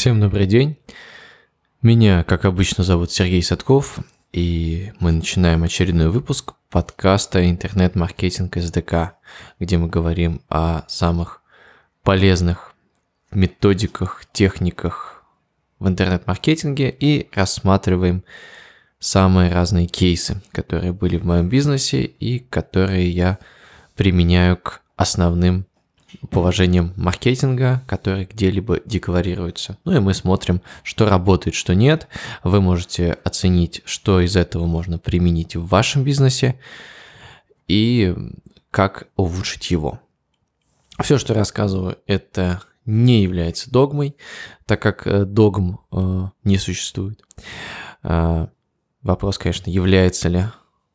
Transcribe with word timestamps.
Всем 0.00 0.18
добрый 0.18 0.46
день. 0.46 0.78
Меня, 1.82 2.24
как 2.24 2.46
обычно, 2.46 2.84
зовут 2.84 3.12
Сергей 3.12 3.42
Садков, 3.42 3.98
и 4.32 4.94
мы 4.98 5.12
начинаем 5.12 5.62
очередной 5.62 6.08
выпуск 6.08 6.54
подкаста 6.70 7.46
«Интернет-маркетинг 7.50 8.56
СДК», 8.56 9.18
где 9.58 9.76
мы 9.76 9.88
говорим 9.88 10.40
о 10.48 10.84
самых 10.88 11.42
полезных 12.02 12.74
методиках, 13.30 14.24
техниках 14.32 15.22
в 15.78 15.86
интернет-маркетинге 15.86 16.88
и 16.88 17.28
рассматриваем 17.34 18.24
самые 19.00 19.52
разные 19.52 19.86
кейсы, 19.86 20.40
которые 20.52 20.94
были 20.94 21.18
в 21.18 21.26
моем 21.26 21.50
бизнесе 21.50 22.04
и 22.04 22.38
которые 22.38 23.10
я 23.10 23.38
применяю 23.96 24.56
к 24.56 24.80
основным 24.96 25.66
положением 26.30 26.92
маркетинга, 26.96 27.82
который 27.86 28.24
где-либо 28.24 28.80
декларируется. 28.84 29.78
Ну 29.84 29.96
и 29.96 30.00
мы 30.00 30.14
смотрим, 30.14 30.62
что 30.82 31.08
работает, 31.08 31.54
что 31.54 31.74
нет. 31.74 32.08
Вы 32.44 32.60
можете 32.60 33.12
оценить, 33.24 33.82
что 33.84 34.20
из 34.20 34.36
этого 34.36 34.66
можно 34.66 34.98
применить 34.98 35.56
в 35.56 35.66
вашем 35.66 36.04
бизнесе 36.04 36.58
и 37.68 38.14
как 38.70 39.08
улучшить 39.16 39.70
его. 39.70 40.00
Все, 41.02 41.18
что 41.18 41.34
рассказываю, 41.34 41.98
это 42.06 42.62
не 42.84 43.22
является 43.22 43.70
догмой, 43.70 44.16
так 44.66 44.82
как 44.82 45.06
э, 45.06 45.24
догм 45.24 45.80
э, 45.92 46.28
не 46.44 46.58
существует. 46.58 47.22
Э, 48.02 48.48
вопрос, 49.02 49.38
конечно, 49.38 49.70
является 49.70 50.28
ли 50.28 50.44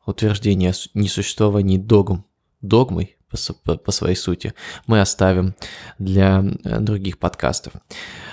утверждение 0.04 0.72
несуществования 0.94 1.78
догм 1.78 2.24
догмой, 2.60 3.15
по, 3.64 3.92
своей 3.92 4.16
сути, 4.16 4.54
мы 4.86 5.00
оставим 5.00 5.54
для 5.98 6.44
э, 6.64 6.80
других 6.80 7.18
подкастов. 7.18 7.74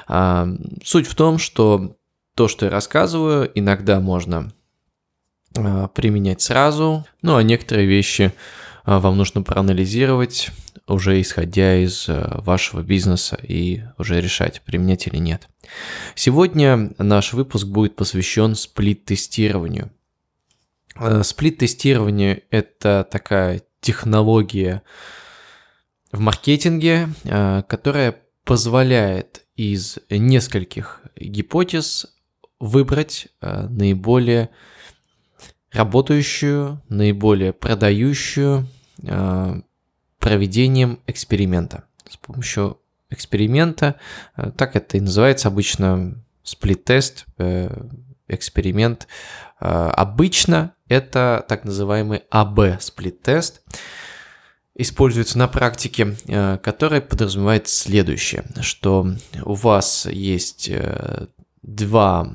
А, 0.07 0.47
суть 0.83 1.07
в 1.07 1.15
том, 1.15 1.37
что 1.37 1.95
то, 2.35 2.47
что 2.47 2.65
я 2.65 2.71
рассказываю, 2.71 3.51
иногда 3.53 3.99
можно 3.99 4.51
а, 5.55 5.87
применять 5.87 6.41
сразу, 6.41 7.05
ну 7.21 7.35
а 7.35 7.43
некоторые 7.43 7.87
вещи 7.87 8.33
а, 8.83 8.99
вам 8.99 9.17
нужно 9.17 9.43
проанализировать, 9.43 10.49
уже 10.87 11.21
исходя 11.21 11.77
из 11.77 12.05
а, 12.09 12.41
вашего 12.41 12.81
бизнеса 12.81 13.37
и 13.41 13.83
уже 13.97 14.19
решать, 14.19 14.61
применять 14.61 15.07
или 15.07 15.17
нет. 15.17 15.47
Сегодня 16.15 16.91
наш 16.97 17.33
выпуск 17.33 17.67
будет 17.67 17.95
посвящен 17.95 18.55
сплит-тестированию. 18.55 19.91
Э, 20.95 21.23
сплит-тестирование– 21.23 22.43
это 22.49 23.07
такая 23.09 23.61
технология 23.83 24.81
в 26.11 26.19
маркетинге, 26.19 27.09
э, 27.25 27.63
которая 27.67 28.15
позволяет 28.45 29.45
из 29.55 29.99
нескольких 30.09 31.01
гипотез 31.15 32.07
выбрать 32.59 33.27
э, 33.41 33.67
наиболее 33.67 34.49
работающую, 35.71 36.81
наиболее 36.87 37.51
продающую 37.51 38.67
э, 39.03 39.61
проведением 40.19 40.99
эксперимента. 41.07 41.83
С 42.09 42.17
помощью 42.17 42.79
эксперимента, 43.09 43.95
так 44.57 44.75
это 44.75 44.97
и 44.97 45.01
называется 45.01 45.47
обычно 45.47 46.23
сплит-тест, 46.43 47.25
эксперимент. 48.27 49.07
Обычно 49.59 50.73
это 50.93 51.45
так 51.47 51.65
называемый 51.65 52.23
АБ 52.29 52.81
сплит-тест. 52.81 53.61
Используется 54.75 55.37
на 55.37 55.47
практике, 55.47 56.15
э, 56.27 56.57
которая 56.57 57.01
подразумевает 57.01 57.67
следующее, 57.67 58.43
что 58.61 59.07
у 59.43 59.53
вас 59.53 60.07
есть 60.07 60.67
э, 60.69 61.27
два, 61.61 62.27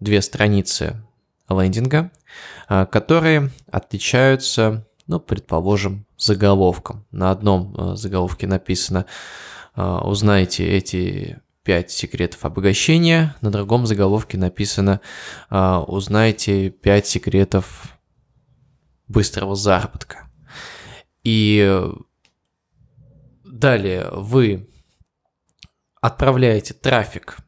две 0.00 0.22
страницы 0.22 1.02
лендинга, 1.50 2.10
э, 2.68 2.86
которые 2.86 3.50
отличаются, 3.70 4.86
ну, 5.06 5.20
предположим, 5.20 6.06
заголовком. 6.16 7.04
На 7.10 7.30
одном 7.30 7.96
заголовке 7.96 8.46
написано 8.46 9.06
«Узнайте 9.74 10.64
эти 10.64 11.40
5 11.64 11.90
секретов 11.90 12.44
обогащения, 12.44 13.36
на 13.40 13.50
другом 13.50 13.86
заголовке 13.86 14.36
написано 14.36 15.00
а, 15.48 15.80
«Узнайте 15.82 16.70
5 16.70 17.06
секретов 17.06 17.98
быстрого 19.08 19.54
заработка». 19.54 20.30
И 21.24 21.80
далее 23.44 24.08
вы 24.12 24.68
отправляете 26.00 26.74
трафик 26.74 27.38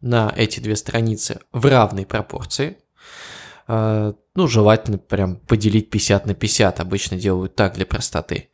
на 0.00 0.32
эти 0.36 0.60
две 0.60 0.76
страницы 0.76 1.40
в 1.52 1.66
равной 1.66 2.04
пропорции. 2.04 2.78
А, 3.66 4.14
ну, 4.34 4.48
желательно 4.48 4.98
прям 4.98 5.36
поделить 5.36 5.90
50 5.90 6.26
на 6.26 6.34
50, 6.34 6.80
обычно 6.80 7.16
делают 7.16 7.54
так 7.56 7.74
для 7.74 7.86
простоты 7.86 8.50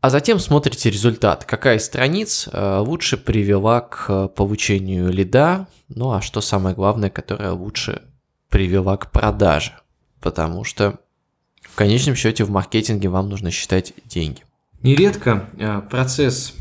а 0.00 0.10
затем 0.10 0.38
смотрите 0.38 0.90
результат, 0.90 1.44
какая 1.44 1.78
из 1.78 1.84
страниц 1.84 2.48
э, 2.52 2.78
лучше 2.78 3.16
привела 3.16 3.80
к 3.80 4.06
э, 4.08 4.28
получению 4.28 5.10
лида, 5.10 5.68
ну 5.88 6.12
а 6.12 6.20
что 6.20 6.40
самое 6.40 6.74
главное, 6.76 7.10
которая 7.10 7.52
лучше 7.52 8.02
привела 8.48 8.96
к 8.96 9.10
продаже, 9.10 9.72
потому 10.20 10.64
что 10.64 11.00
в 11.62 11.74
конечном 11.74 12.14
счете 12.14 12.44
в 12.44 12.50
маркетинге 12.50 13.08
вам 13.08 13.28
нужно 13.28 13.50
считать 13.50 13.94
деньги. 14.04 14.42
Нередко 14.82 15.48
э, 15.58 15.80
процесс 15.90 16.54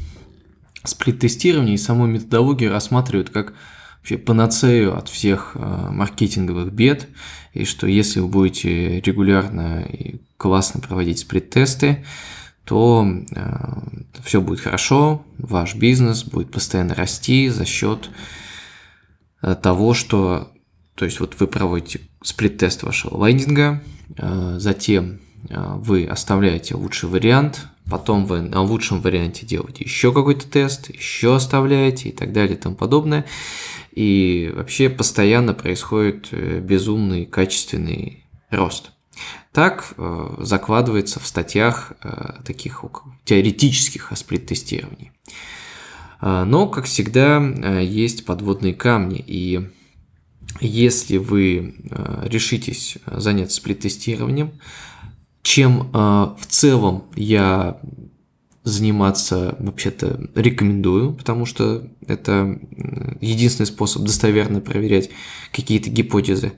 сплит-тестирования 0.84 1.73
и 1.73 1.78
саму 1.78 2.06
методологию 2.06 2.72
рассматривают 2.72 3.29
как 3.29 3.53
вообще 4.00 4.17
панацею 4.17 4.96
от 4.96 5.09
всех 5.09 5.56
маркетинговых 5.56 6.72
бед, 6.72 7.07
и 7.53 7.66
что 7.66 7.88
если 7.88 8.19
вы 8.19 8.28
будете 8.28 9.00
регулярно 9.02 9.81
и 9.81 10.22
классно 10.38 10.79
проводить 10.79 11.19
сплит-тесты, 11.19 12.06
то 12.65 13.07
э, 13.31 13.43
все 14.23 14.41
будет 14.41 14.59
хорошо, 14.59 15.23
ваш 15.37 15.75
бизнес 15.75 16.23
будет 16.23 16.51
постоянно 16.51 16.95
расти 16.95 17.47
за 17.49 17.63
счет 17.63 18.09
э, 19.41 19.55
того, 19.55 19.93
что, 19.93 20.51
то 20.95 21.05
есть 21.05 21.19
вот 21.19 21.39
вы 21.39 21.47
проводите 21.47 22.01
сплит-тест 22.23 22.83
вашего 22.83 23.25
лендинга, 23.27 23.83
э, 24.17 24.55
затем 24.57 25.19
э, 25.49 25.73
вы 25.77 26.05
оставляете 26.05 26.73
лучший 26.75 27.07
вариант, 27.07 27.67
потом 27.89 28.25
вы 28.25 28.41
на 28.41 28.63
лучшем 28.63 28.99
варианте 28.99 29.45
делаете 29.45 29.83
еще 29.83 30.11
какой-то 30.11 30.47
тест, 30.47 30.89
еще 30.89 31.35
оставляете 31.35 32.09
и 32.09 32.11
так 32.11 32.33
далее 32.33 32.57
и 32.57 32.59
тому 32.59 32.75
подобное. 32.75 33.25
И 33.91 34.51
вообще 34.55 34.89
постоянно 34.89 35.53
происходит 35.53 36.29
э, 36.31 36.59
безумный 36.59 37.25
качественный 37.25 38.25
рост. 38.49 38.91
Так 39.51 39.93
э, 39.97 40.35
закладывается 40.39 41.19
в 41.19 41.27
статьях 41.27 41.93
э, 42.03 42.41
таких 42.45 42.83
теоретических 43.23 44.11
о 44.11 44.15
сплит-тестировании. 44.15 45.11
Э, 46.21 46.43
но, 46.43 46.67
как 46.67 46.85
всегда, 46.85 47.37
есть 47.79 48.25
подводные 48.25 48.73
камни, 48.73 49.23
и 49.25 49.69
если 50.61 51.17
вы 51.17 51.75
решитесь 52.23 52.97
заняться 53.05 53.57
сплит-тестированием, 53.57 54.59
чем 55.41 55.91
в 55.91 56.45
целом 56.47 57.03
я 57.15 57.79
заниматься 58.65 59.55
вообще-то 59.59 60.19
рекомендую, 60.33 61.13
потому 61.13 61.45
что 61.45 61.87
это 62.07 62.59
единственный 63.21 63.67
способ 63.67 64.01
достоверно 64.01 64.59
проверять 64.59 65.11
какие-то 65.51 65.91
гипотезы. 65.91 66.53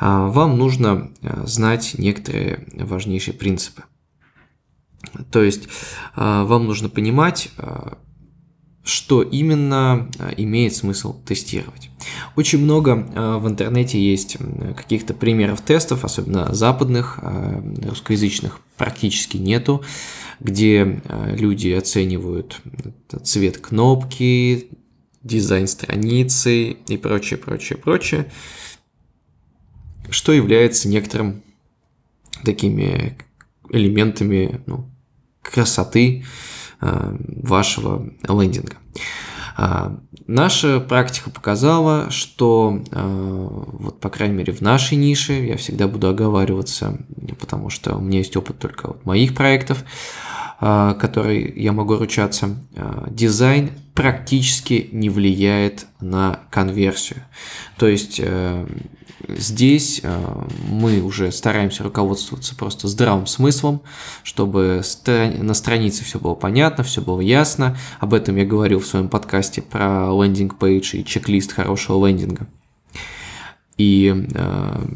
А, 0.00 0.28
вам 0.28 0.56
нужно 0.56 1.12
а, 1.22 1.46
знать 1.46 1.94
некоторые 1.98 2.66
важнейшие 2.72 3.34
принципы. 3.34 3.84
То 5.30 5.42
есть 5.42 5.68
а, 6.16 6.44
вам 6.44 6.66
нужно 6.66 6.88
понимать, 6.88 7.50
что 8.82 9.22
именно 9.22 10.08
имеет 10.38 10.74
смысл 10.74 11.22
тестировать. 11.22 11.90
Очень 12.34 12.60
много 12.60 12.96
в 13.38 13.46
интернете 13.46 14.02
есть 14.02 14.38
каких-то 14.76 15.14
примеров 15.14 15.60
тестов, 15.60 16.04
особенно 16.04 16.52
западных, 16.52 17.20
русскоязычных 17.22 18.58
практически 18.76 19.36
нету 19.36 19.84
где 20.42 21.00
э, 21.04 21.36
люди 21.36 21.68
оценивают 21.68 22.60
цвет 23.22 23.58
кнопки, 23.58 24.68
дизайн 25.22 25.68
страницы 25.68 26.70
и 26.70 26.96
прочее, 26.96 27.38
прочее, 27.38 27.78
прочее, 27.78 28.30
что 30.10 30.32
является 30.32 30.88
некоторым 30.88 31.42
такими 32.44 33.16
элементами 33.70 34.60
ну, 34.66 34.90
красоты 35.42 36.24
э, 36.80 37.16
вашего 37.20 38.12
лендинга. 38.28 38.76
А, 39.56 39.98
наша 40.26 40.80
практика 40.80 41.30
показала, 41.30 42.10
что, 42.10 42.82
э, 42.90 43.48
вот 43.50 44.00
по 44.00 44.08
крайней 44.08 44.36
мере 44.36 44.52
в 44.52 44.60
нашей 44.60 44.96
нише, 44.96 45.32
я 45.32 45.56
всегда 45.56 45.88
буду 45.88 46.08
оговариваться, 46.08 46.98
потому 47.38 47.70
что 47.70 47.96
у 47.96 48.00
меня 48.00 48.18
есть 48.18 48.36
опыт 48.36 48.58
только 48.58 48.88
вот 48.88 49.04
моих 49.04 49.34
проектов, 49.34 49.84
а, 50.60 50.94
которой 50.94 51.52
я 51.56 51.72
могу 51.72 51.96
ручаться, 51.96 52.56
а, 52.76 53.08
дизайн 53.10 53.70
практически 53.94 54.88
не 54.92 55.10
влияет 55.10 55.86
на 56.00 56.40
конверсию. 56.50 57.24
То 57.76 57.88
есть 57.88 58.20
э, 58.22 58.66
здесь 59.28 60.00
э, 60.02 60.44
мы 60.68 61.00
уже 61.02 61.32
стараемся 61.32 61.82
руководствоваться 61.82 62.54
просто 62.54 62.88
здравым 62.88 63.26
смыслом, 63.26 63.82
чтобы 64.22 64.82
на 65.06 65.54
странице 65.54 66.04
все 66.04 66.18
было 66.18 66.34
понятно, 66.34 66.84
все 66.84 67.00
было 67.00 67.20
ясно. 67.20 67.76
Об 68.00 68.14
этом 68.14 68.36
я 68.36 68.44
говорил 68.44 68.80
в 68.80 68.86
своем 68.86 69.08
подкасте 69.08 69.62
про 69.62 70.08
лендинг-пейдж 70.10 70.96
и 70.96 71.04
чек-лист 71.04 71.52
хорошего 71.52 72.06
лендинга. 72.06 72.46
И, 73.76 74.26
э, 74.34 74.86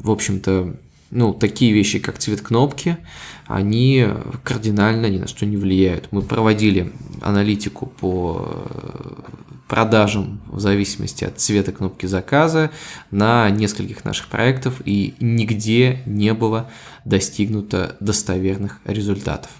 в 0.00 0.10
общем-то, 0.10 0.76
ну, 1.10 1.32
такие 1.32 1.72
вещи, 1.72 1.98
как 1.98 2.18
цвет 2.18 2.42
кнопки, 2.42 2.98
они 3.46 4.06
кардинально 4.44 5.06
ни 5.06 5.18
на 5.18 5.26
что 5.26 5.46
не 5.46 5.56
влияют. 5.56 6.08
Мы 6.10 6.22
проводили 6.22 6.92
аналитику 7.22 7.86
по 7.86 8.66
э, 8.66 9.22
продажам 9.68 10.40
в 10.46 10.60
зависимости 10.60 11.24
от 11.24 11.38
цвета 11.38 11.72
кнопки 11.72 12.06
заказа 12.06 12.70
на 13.10 13.50
нескольких 13.50 14.04
наших 14.04 14.28
проектов, 14.28 14.80
и 14.84 15.14
нигде 15.20 16.00
не 16.06 16.34
было 16.34 16.70
достигнуто 17.04 17.96
достоверных 18.00 18.80
результатов. 18.84 19.50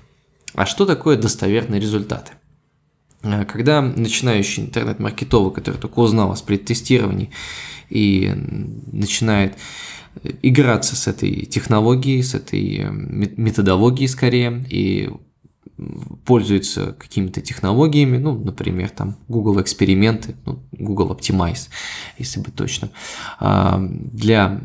А 0.54 0.66
что 0.66 0.86
такое 0.86 1.16
достоверные 1.16 1.80
результаты? 1.80 2.32
Э, 3.22 3.44
когда 3.44 3.82
начинающий 3.82 4.64
интернет-маркетолог, 4.64 5.54
который 5.54 5.76
только 5.76 5.98
узнал 6.00 6.32
о 6.32 6.36
сплит-тестировании 6.36 7.30
и 7.90 8.32
начинает 8.92 9.56
играться 10.42 10.96
с 10.96 11.06
этой 11.06 11.46
технологией, 11.46 12.22
с 12.22 12.34
этой 12.34 12.78
э, 12.78 12.90
методологией 12.90 14.08
скорее, 14.08 14.64
и 14.70 15.10
пользуется 16.24 16.92
какими-то 16.98 17.40
технологиями, 17.40 18.18
ну, 18.18 18.36
например, 18.36 18.90
там 18.90 19.16
Google 19.28 19.60
эксперименты, 19.60 20.34
ну, 20.44 20.60
Google 20.72 21.12
Optimize, 21.12 21.68
если 22.18 22.40
быть 22.40 22.54
точным, 22.54 22.90
а, 23.38 23.78
для 23.80 24.60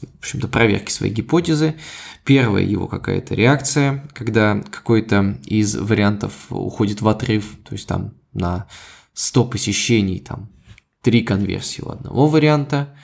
в 0.00 0.18
общем-то, 0.18 0.48
проверки 0.48 0.90
своей 0.90 1.12
гипотезы. 1.12 1.76
Первая 2.24 2.62
его 2.62 2.86
какая-то 2.86 3.34
реакция, 3.34 4.04
когда 4.12 4.62
какой-то 4.70 5.38
из 5.44 5.76
вариантов 5.76 6.46
уходит 6.50 7.00
в 7.00 7.08
отрыв, 7.08 7.56
то 7.64 7.74
есть 7.74 7.86
там 7.88 8.12
на 8.32 8.66
100 9.14 9.44
посещений 9.46 10.18
там 10.18 10.48
три 11.02 11.22
конверсии 11.22 11.82
у 11.82 11.90
одного 11.90 12.26
варианта, 12.26 12.94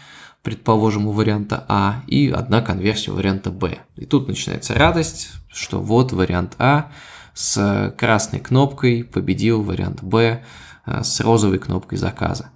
предположим, 0.42 1.06
у 1.06 1.12
варианта 1.12 1.64
А, 1.68 2.02
и 2.06 2.30
одна 2.30 2.62
конверсия 2.62 3.12
у 3.12 3.14
варианта 3.14 3.50
Б. 3.50 3.78
И 3.96 4.06
тут 4.06 4.26
начинается 4.26 4.74
радость, 4.74 5.28
что 5.52 5.80
вот 5.80 6.12
вариант 6.12 6.54
А 6.58 6.90
с 7.34 7.94
красной 7.96 8.40
кнопкой 8.40 9.04
победил 9.04 9.62
вариант 9.62 10.02
Б 10.02 10.42
э, 10.86 11.02
с 11.02 11.20
розовой 11.20 11.58
кнопкой 11.58 11.98
заказа. 11.98 12.50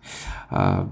А, 0.50 0.88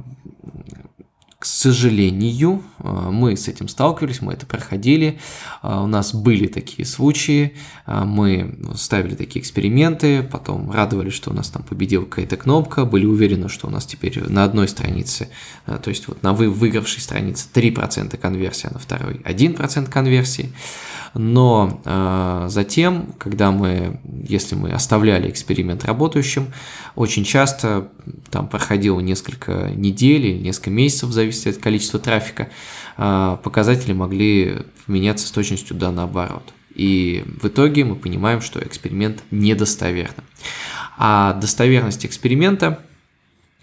к 1.43 1.45
сожалению, 1.45 2.63
э, 2.79 3.09
мы 3.11 3.37
с 3.37 3.49
этим 3.49 3.67
сталкивались, 3.67 4.23
мы 4.23 4.35
это 4.35 4.47
проходили. 4.47 5.19
Э, 5.65 5.81
у 5.83 5.89
нас 5.89 6.15
были 6.15 6.47
такие 6.47 6.87
случаи, 6.87 7.55
э, 7.85 8.05
мы 8.05 8.57
ставили 8.77 9.17
такие 9.17 9.43
эксперименты, 9.43 10.23
потом 10.23 10.71
радовались, 10.71 11.15
что 11.15 11.33
у 11.33 11.35
нас 11.35 11.49
там 11.49 11.65
победила 11.65 12.05
какая-то 12.05 12.37
кнопка, 12.37 12.85
были 12.85 13.07
уверены, 13.07 13.49
что 13.49 13.67
у 13.67 13.71
нас 13.71 13.85
теперь 13.87 14.23
на 14.29 14.45
одной 14.45 14.69
странице, 14.69 15.31
то 15.67 15.89
есть 15.91 16.07
вот 16.07 16.23
на 16.23 16.33
выигравшей 16.33 17.03
странице 17.03 17.49
3% 17.53 18.17
конверсии, 18.19 18.69
а 18.71 18.75
на 18.75 18.79
второй 18.79 19.15
1% 19.15 19.91
конверсии. 19.91 20.53
Но 21.15 21.81
э, 21.85 22.47
затем, 22.49 23.15
когда 23.19 23.51
мы, 23.51 24.01
если 24.27 24.55
мы 24.55 24.71
оставляли 24.71 25.29
эксперимент 25.29 25.85
работающим, 25.85 26.53
очень 26.95 27.25
часто 27.25 27.89
там 28.31 28.49
проходило 28.49 28.99
несколько 29.01 29.71
недель 29.75 30.27
или 30.27 30.39
несколько 30.39 30.71
месяцев, 30.71 31.11
в 31.11 31.13
зависимости 31.13 31.49
от 31.51 31.63
количества 31.63 32.01
трафика, 32.01 32.49
э, 32.97 33.37
показатели 33.43 33.93
могли 33.93 34.61
меняться 34.87 35.27
с 35.27 35.31
точностью 35.31 35.77
да 35.77 35.93
наоборот. 35.93 36.55
И 36.75 37.25
в 37.41 37.49
итоге 37.49 37.85
мы 37.85 37.97
понимаем, 37.97 38.41
что 38.41 38.61
эксперимент 38.61 39.23
недостоверный. 39.31 40.25
А 40.97 41.35
достоверность 41.35 42.07
эксперимента 42.07 42.81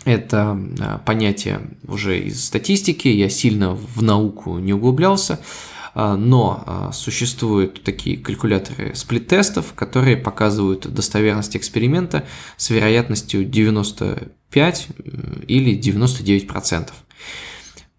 это 0.06 0.58
понятие 1.06 1.62
уже 1.88 2.20
из 2.20 2.46
статистики, 2.46 3.08
я 3.08 3.30
сильно 3.30 3.74
в 3.74 4.02
науку 4.02 4.58
не 4.60 4.74
углублялся, 4.74 5.34
а, 5.34 5.40
но 6.16 6.64
а, 6.66 6.92
существуют 6.92 7.84
такие 7.84 8.18
калькуляторы 8.18 8.96
сплит-тестов, 8.96 9.74
которые 9.74 10.18
показывают 10.18 10.88
достоверность 10.94 11.58
эксперимента 11.58 12.26
с 12.58 12.70
вероятностью 12.70 13.44
95 13.44 14.88
или 15.48 15.80
99%. 15.80 16.90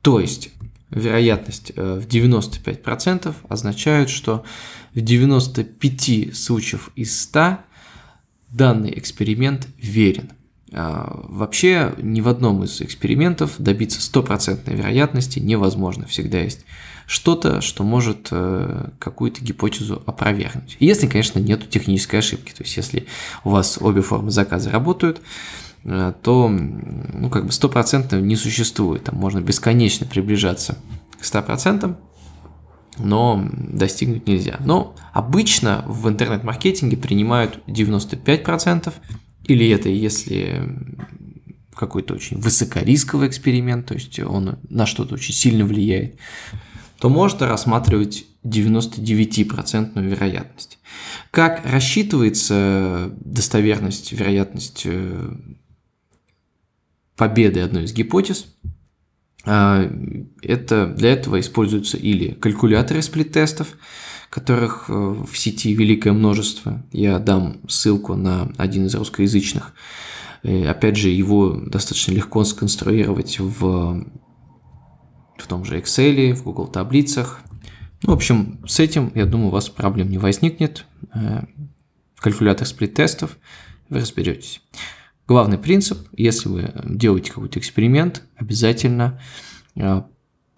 То 0.03 0.21
есть 0.21 0.51
вероятность 0.91 1.73
э, 1.77 2.01
в 2.01 2.07
95% 2.07 3.35
означает, 3.49 4.09
что 4.09 4.45
в 4.95 5.01
95 5.01 6.37
случаев 6.37 6.91
из 6.97 7.21
100 7.23 7.59
данный 8.51 8.99
эксперимент 8.99 9.69
верен. 9.77 10.31
А, 10.73 11.21
вообще 11.29 11.95
ни 11.99 12.21
в 12.21 12.29
одном 12.29 12.65
из 12.65 12.81
экспериментов 12.81 13.55
добиться 13.59 14.01
стопроцентной 14.01 14.75
вероятности 14.75 15.39
невозможно. 15.39 16.07
Всегда 16.07 16.39
есть 16.39 16.65
что-то, 17.11 17.61
что 17.61 17.83
может 17.83 18.29
э, 18.31 18.91
какую-то 19.01 19.43
гипотезу 19.43 20.01
опровергнуть. 20.07 20.77
Если, 20.79 21.09
конечно, 21.09 21.41
нет 21.41 21.69
технической 21.69 22.21
ошибки. 22.21 22.53
То 22.53 22.63
есть, 22.63 22.77
если 22.77 23.09
у 23.43 23.51
вас 23.51 23.79
обе 23.81 24.01
формы 24.01 24.31
заказа 24.31 24.71
работают, 24.71 25.21
э, 25.83 26.13
то 26.23 26.49
ну, 26.49 27.29
как 27.29 27.47
бы 27.47 27.53
стопроцентно 27.53 28.21
не 28.21 28.37
существует. 28.37 29.03
Там 29.03 29.17
можно 29.17 29.41
бесконечно 29.41 30.07
приближаться 30.07 30.79
к 31.19 31.25
100%, 31.25 31.97
но 32.99 33.45
достигнуть 33.53 34.29
нельзя. 34.29 34.59
Но 34.61 34.95
обычно 35.13 35.85
в 35.89 36.09
интернет-маркетинге 36.09 36.97
принимают 36.97 37.59
95%, 37.67 38.95
или 39.47 39.69
это 39.69 39.89
если 39.89 40.63
какой-то 41.75 42.15
очень 42.15 42.39
высокорисковый 42.39 43.27
эксперимент, 43.27 43.87
то 43.87 43.95
есть 43.95 44.21
он 44.21 44.61
на 44.69 44.87
что-то 44.87 45.15
очень 45.15 45.35
сильно 45.35 45.65
влияет, 45.65 46.15
то 47.01 47.09
можно 47.09 47.49
рассматривать 47.49 48.27
99% 48.45 50.01
вероятность. 50.03 50.79
Как 51.31 51.65
рассчитывается 51.65 53.11
достоверность, 53.21 54.13
вероятность 54.13 54.83
э, 54.85 55.31
победы 57.17 57.61
одной 57.61 57.85
из 57.85 57.95
гипотез? 57.95 58.47
А, 59.47 59.91
это, 60.43 60.87
для 60.87 61.13
этого 61.13 61.41
используются 61.41 61.97
или 61.97 62.33
калькуляторы 62.33 63.01
сплит-тестов, 63.01 63.69
которых 64.29 64.87
э, 64.89 64.93
в 64.93 65.35
сети 65.39 65.73
великое 65.73 66.13
множество. 66.13 66.85
Я 66.93 67.19
дам 67.19 67.61
ссылку 67.67 68.15
на 68.15 68.53
один 68.59 68.87
из 68.87 68.95
русскоязычных. 68.95 69.73
И, 70.43 70.65
опять 70.65 70.97
же, 70.97 71.09
его 71.09 71.53
достаточно 71.53 72.13
легко 72.13 72.45
сконструировать 72.45 73.39
в 73.39 74.05
в 75.41 75.47
том 75.47 75.65
же 75.65 75.79
Excel, 75.79 76.33
в 76.35 76.43
Google 76.45 76.67
таблицах. 76.67 77.41
Ну, 78.03 78.11
в 78.11 78.15
общем, 78.15 78.61
с 78.67 78.81
этим, 78.81 79.13
я 79.15 79.27
думаю, 79.27 79.49
у 79.49 79.53
вас 79.53 79.69
проблем 79.69 80.11
не 80.11 80.19
возникнет. 80.19 80.87
Э, 81.15 81.45
в 82.15 82.21
калькулятор 82.21 82.67
сплит-тестов 82.67 83.37
вы 83.89 84.01
разберетесь. 84.01 84.63
Главный 85.27 85.59
принцип, 85.59 85.99
если 86.17 86.49
вы 86.49 86.73
делаете 86.85 87.33
какой-то 87.33 87.59
эксперимент, 87.59 88.23
обязательно 88.37 89.21
э, 89.77 90.03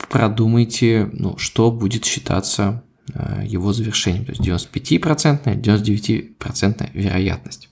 продумайте, 0.09 1.11
ну, 1.13 1.37
что 1.39 1.71
будет 1.71 2.05
считаться 2.05 2.83
э, 3.13 3.43
его 3.47 3.73
завершением. 3.73 4.25
То 4.25 4.33
есть 4.33 4.43
95%, 4.43 5.61
99% 5.61 6.91
вероятность. 6.95 7.69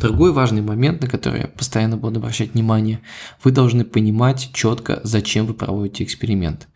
Другой 0.00 0.32
важный 0.32 0.62
момент, 0.62 1.02
на 1.02 1.08
который 1.08 1.42
я 1.42 1.48
постоянно 1.48 1.96
буду 1.96 2.20
обращать 2.20 2.54
внимание, 2.54 3.00
вы 3.42 3.50
должны 3.50 3.84
понимать 3.84 4.50
четко, 4.52 5.00
зачем 5.04 5.46
вы 5.46 5.54
проводите 5.54 6.04
эксперимент. 6.04 6.68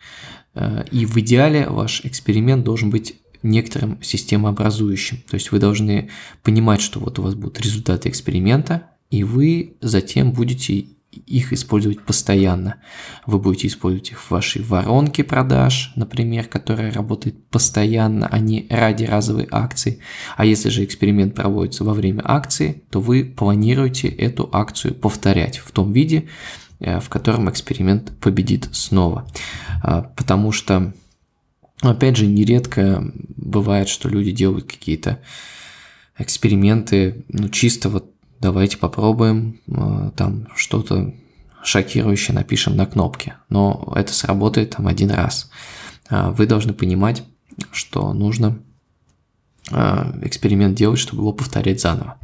Э, 0.55 0.85
и 0.91 1.07
в 1.07 1.17
идеале 1.19 1.69
ваш 1.69 2.05
эксперимент 2.05 2.65
должен 2.65 2.91
быть 2.91 3.21
некоторым 3.43 4.03
системообразующим. 4.03 5.19
То 5.29 5.35
есть 5.35 5.53
вы 5.53 5.59
должны 5.59 6.11
понимать, 6.43 6.81
что 6.81 7.01
вот 7.01 7.19
у 7.19 7.23
вас 7.23 7.35
будут 7.35 7.61
результаты 7.61 8.09
эксперимента, 8.09 8.91
и 9.11 9.23
вы 9.25 9.77
затем 9.81 10.33
будете 10.33 10.87
их 11.21 11.53
использовать 11.53 12.03
постоянно. 12.03 12.77
Вы 13.27 13.39
будете 13.39 13.69
использовать 13.69 14.11
их 14.11 14.21
в 14.21 14.31
вашей 14.31 14.63
воронке 14.63 15.25
продаж, 15.25 15.93
например, 15.97 16.47
которая 16.47 16.93
работает 16.93 17.49
постоянно, 17.49 18.29
а 18.31 18.39
не 18.39 18.67
ради 18.71 19.05
разовой 19.05 19.49
акции. 19.51 20.01
А 20.37 20.45
если 20.45 20.69
же 20.69 20.85
эксперимент 20.85 21.35
проводится 21.35 21.85
во 21.85 21.95
время 21.95 22.23
акции, 22.25 22.83
то 22.91 23.01
вы 23.01 23.25
планируете 23.25 24.09
эту 24.09 24.49
акцию 24.53 24.95
повторять 24.95 25.59
в 25.59 25.71
том 25.71 25.93
виде, 25.93 26.29
э, 26.81 27.01
в 27.01 27.09
котором 27.09 27.51
эксперимент 27.51 28.13
победит 28.21 28.69
снова. 28.73 29.27
А, 29.83 30.03
потому 30.03 30.53
что 30.53 30.93
опять 31.83 32.17
же, 32.17 32.27
нередко 32.27 33.05
бывает, 33.37 33.89
что 33.89 34.09
люди 34.09 34.31
делают 34.31 34.65
какие-то 34.65 35.21
эксперименты, 36.19 37.25
ну 37.29 37.49
чисто 37.49 37.89
вот 37.89 38.16
давайте 38.41 38.79
попробуем 38.79 39.61
э, 39.67 40.11
там 40.17 40.49
что-то 40.55 41.15
шокирующее 41.63 42.35
напишем 42.35 42.77
на 42.77 42.87
кнопке, 42.87 43.37
но 43.49 43.93
это 43.97 44.13
сработает 44.13 44.71
там 44.77 44.87
один 44.87 45.11
раз. 45.11 45.51
А 46.09 46.31
вы 46.31 46.47
должны 46.47 46.73
понимать, 46.73 47.25
что 47.73 48.13
нужно 48.13 48.59
э, 49.71 50.21
эксперимент 50.23 50.77
делать, 50.77 50.99
чтобы 50.99 51.23
его 51.23 51.33
повторять 51.33 51.81
заново. 51.81 52.19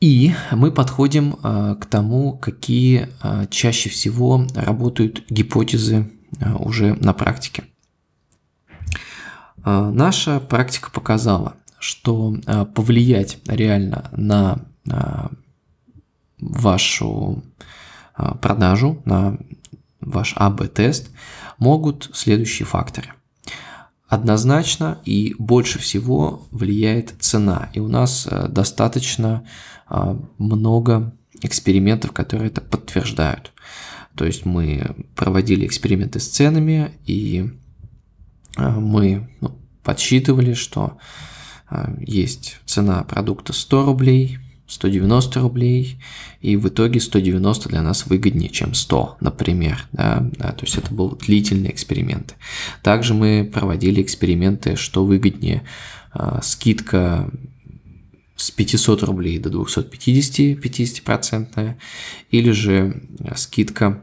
И 0.00 0.34
мы 0.52 0.70
подходим 0.70 1.36
э, 1.42 1.76
к 1.80 1.86
тому, 1.86 2.36
какие 2.36 3.08
чаще 3.50 3.88
всего 3.88 4.46
работают 4.54 5.24
гипотезы 5.30 6.12
уже 6.58 6.94
на 6.94 7.14
практике. 7.14 7.64
Наша 9.64 10.38
практика 10.38 10.90
показала, 10.90 11.56
что 11.78 12.36
а, 12.46 12.64
повлиять 12.64 13.38
реально 13.46 14.10
на 14.12 14.64
а, 14.90 15.30
вашу 16.38 17.42
а, 18.14 18.34
продажу, 18.36 19.02
на 19.04 19.38
ваш 20.00 20.34
АБ-тест 20.36 21.10
могут 21.58 22.10
следующие 22.14 22.66
факторы. 22.66 23.12
Однозначно 24.08 25.00
и 25.04 25.34
больше 25.38 25.80
всего 25.80 26.46
влияет 26.52 27.14
цена. 27.18 27.70
И 27.72 27.80
у 27.80 27.88
нас 27.88 28.28
достаточно 28.48 29.44
много 30.38 31.12
экспериментов, 31.42 32.12
которые 32.12 32.50
это 32.50 32.60
подтверждают. 32.60 33.52
То 34.14 34.24
есть 34.24 34.46
мы 34.46 34.94
проводили 35.16 35.66
эксперименты 35.66 36.20
с 36.20 36.28
ценами, 36.28 36.92
и 37.04 37.50
мы 38.56 39.28
ну, 39.40 39.58
подсчитывали, 39.82 40.54
что 40.54 40.98
есть 42.00 42.58
цена 42.64 43.02
продукта 43.04 43.52
100 43.52 43.86
рублей, 43.86 44.38
190 44.68 45.40
рублей, 45.40 45.98
и 46.40 46.56
в 46.56 46.68
итоге 46.68 47.00
190 47.00 47.68
для 47.68 47.82
нас 47.82 48.06
выгоднее, 48.06 48.50
чем 48.50 48.74
100, 48.74 49.18
например. 49.20 49.86
Да? 49.92 50.28
Да, 50.36 50.52
то 50.52 50.64
есть 50.64 50.76
это 50.76 50.92
был 50.92 51.10
длительный 51.10 51.70
эксперимент. 51.70 52.36
Также 52.82 53.14
мы 53.14 53.48
проводили 53.52 54.02
эксперименты, 54.02 54.76
что 54.76 55.04
выгоднее, 55.04 55.62
а, 56.12 56.40
скидка 56.42 57.30
с 58.36 58.50
500 58.50 59.02
рублей 59.04 59.38
до 59.38 59.50
250, 59.50 60.56
50%, 60.60 61.76
или 62.30 62.50
же 62.50 63.02
скидка 63.36 64.02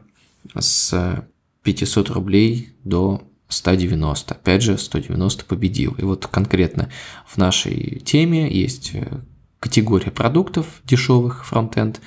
с 0.58 1.24
500 1.62 2.10
рублей 2.10 2.70
до 2.84 3.22
190. 3.48 4.34
Опять 4.34 4.62
же, 4.62 4.78
190 4.78 5.44
победил. 5.44 5.94
И 5.98 6.02
вот 6.02 6.26
конкретно 6.26 6.90
в 7.26 7.36
нашей 7.36 8.00
теме 8.04 8.50
есть 8.50 8.90
э, 8.94 9.20
категория 9.60 10.10
продуктов 10.10 10.82
дешевых 10.84 11.44
фронтенд. 11.46 12.00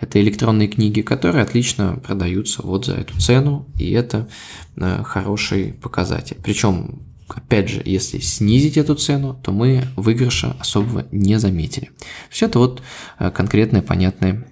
Это 0.00 0.20
электронные 0.20 0.68
книги, 0.68 1.02
которые 1.02 1.42
отлично 1.42 2.00
продаются 2.04 2.62
вот 2.62 2.86
за 2.86 2.94
эту 2.94 3.18
цену, 3.20 3.66
и 3.78 3.90
это 3.92 4.28
э, 4.76 5.02
хороший 5.04 5.72
показатель. 5.74 6.38
Причем, 6.42 7.02
опять 7.28 7.68
же, 7.68 7.82
если 7.84 8.18
снизить 8.20 8.76
эту 8.76 8.94
цену, 8.94 9.38
то 9.42 9.52
мы 9.52 9.84
выигрыша 9.96 10.56
особого 10.60 11.06
не 11.10 11.38
заметили. 11.38 11.90
Все 12.30 12.46
это 12.46 12.58
вот 12.58 12.82
э, 13.18 13.30
конкретный 13.30 13.82
понятный, 13.82 14.44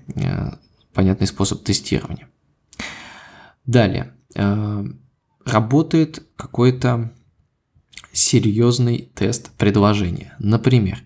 понятный 0.93 1.27
способ 1.27 1.63
тестирования. 1.63 2.29
Далее 3.67 4.13
работает 5.45 6.23
какой-то 6.37 7.13
серьезный 8.13 9.11
тест 9.15 9.51
предложения. 9.59 10.35
Например, 10.39 11.03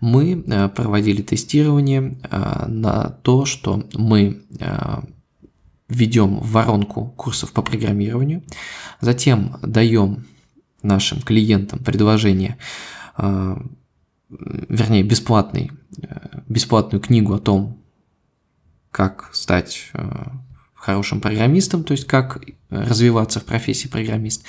мы 0.00 0.44
э, 0.46 0.68
проводили 0.68 1.22
тестирование 1.22 2.18
э, 2.22 2.66
на 2.68 3.08
то, 3.22 3.44
что 3.46 3.84
мы 3.94 4.42
э, 4.58 5.00
введем 5.88 6.38
воронку 6.38 7.06
курсов 7.16 7.52
по 7.52 7.62
программированию, 7.62 8.42
затем 9.00 9.56
даем 9.62 10.26
нашим 10.82 11.20
клиентам 11.20 11.78
предложение, 11.78 12.56
вернее, 14.28 15.02
бесплатный, 15.04 15.70
бесплатную 16.48 17.00
книгу 17.00 17.34
о 17.34 17.38
том, 17.38 17.78
как 18.90 19.30
стать 19.32 19.92
хорошим 20.82 21.20
программистом, 21.20 21.84
то 21.84 21.92
есть 21.92 22.06
как 22.06 22.44
развиваться 22.70 23.38
в 23.38 23.44
профессии 23.44 23.86
программист. 23.86 24.42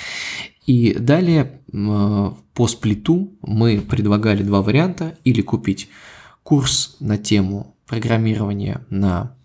И 0.65 0.95
далее 0.95 1.59
по 1.71 2.67
сплиту 2.67 3.31
мы 3.43 3.79
предлагали 3.81 4.41
два 4.41 4.63
варианта, 4.63 5.15
или 5.23 5.41
купить 5.41 5.89
курс 6.41 6.95
на 6.99 7.19
тему 7.19 7.75
программирования 7.85 8.83
на 8.89 9.35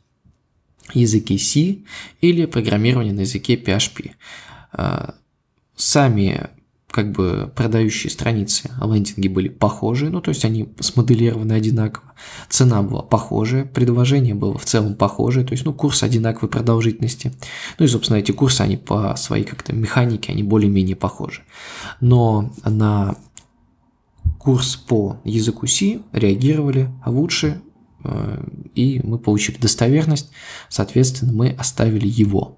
языке 0.94 1.36
C 1.36 1.80
или 2.22 2.46
программирование 2.46 3.12
на 3.12 3.20
языке 3.20 3.56
PHP. 3.56 4.12
А, 4.72 5.14
сами 5.76 6.48
как 6.90 7.12
бы 7.12 7.52
продающие 7.54 8.10
страницы 8.10 8.70
лендинги 8.80 9.28
были 9.28 9.48
похожие, 9.48 10.10
ну 10.10 10.20
то 10.20 10.30
есть 10.30 10.44
они 10.44 10.68
смоделированы 10.80 11.52
одинаково, 11.52 12.14
цена 12.48 12.82
была 12.82 13.02
похожая, 13.02 13.64
предложение 13.66 14.34
было 14.34 14.56
в 14.56 14.64
целом 14.64 14.94
похожее, 14.94 15.44
то 15.44 15.52
есть 15.52 15.64
ну 15.66 15.74
курс 15.74 16.02
одинаковой 16.02 16.48
продолжительности, 16.48 17.32
ну 17.78 17.84
и 17.84 17.88
собственно 17.88 18.16
эти 18.18 18.32
курсы 18.32 18.62
они 18.62 18.78
по 18.78 19.14
своей 19.16 19.44
как-то 19.44 19.74
механике 19.74 20.32
они 20.32 20.42
более-менее 20.42 20.96
похожи, 20.96 21.42
но 22.00 22.52
на 22.64 23.16
курс 24.38 24.76
по 24.76 25.20
языку 25.24 25.66
C 25.66 26.00
реагировали 26.12 26.90
лучше, 27.04 27.60
э, 28.04 28.44
и 28.74 29.00
мы 29.04 29.18
получили 29.18 29.58
достоверность, 29.58 30.30
соответственно, 30.70 31.32
мы 31.32 31.50
оставили 31.50 32.06
его. 32.06 32.56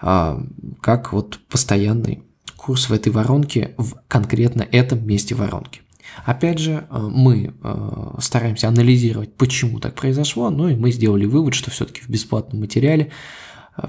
А, 0.00 0.42
как 0.80 1.12
вот 1.12 1.40
постоянный 1.50 2.22
курс 2.60 2.90
в 2.90 2.92
этой 2.92 3.10
воронке 3.10 3.74
в 3.78 3.94
конкретно 4.06 4.66
этом 4.70 5.06
месте 5.06 5.34
воронки. 5.34 5.80
Опять 6.26 6.58
же, 6.58 6.86
э, 6.90 6.98
мы 6.98 7.54
э, 7.62 8.14
стараемся 8.20 8.68
анализировать, 8.68 9.32
почему 9.34 9.80
так 9.80 9.94
произошло, 9.94 10.50
ну 10.50 10.68
и 10.68 10.76
мы 10.76 10.92
сделали 10.92 11.24
вывод, 11.24 11.54
что 11.54 11.70
все-таки 11.70 12.02
в 12.02 12.10
бесплатном 12.10 12.60
материале 12.60 13.12
э, 13.78 13.88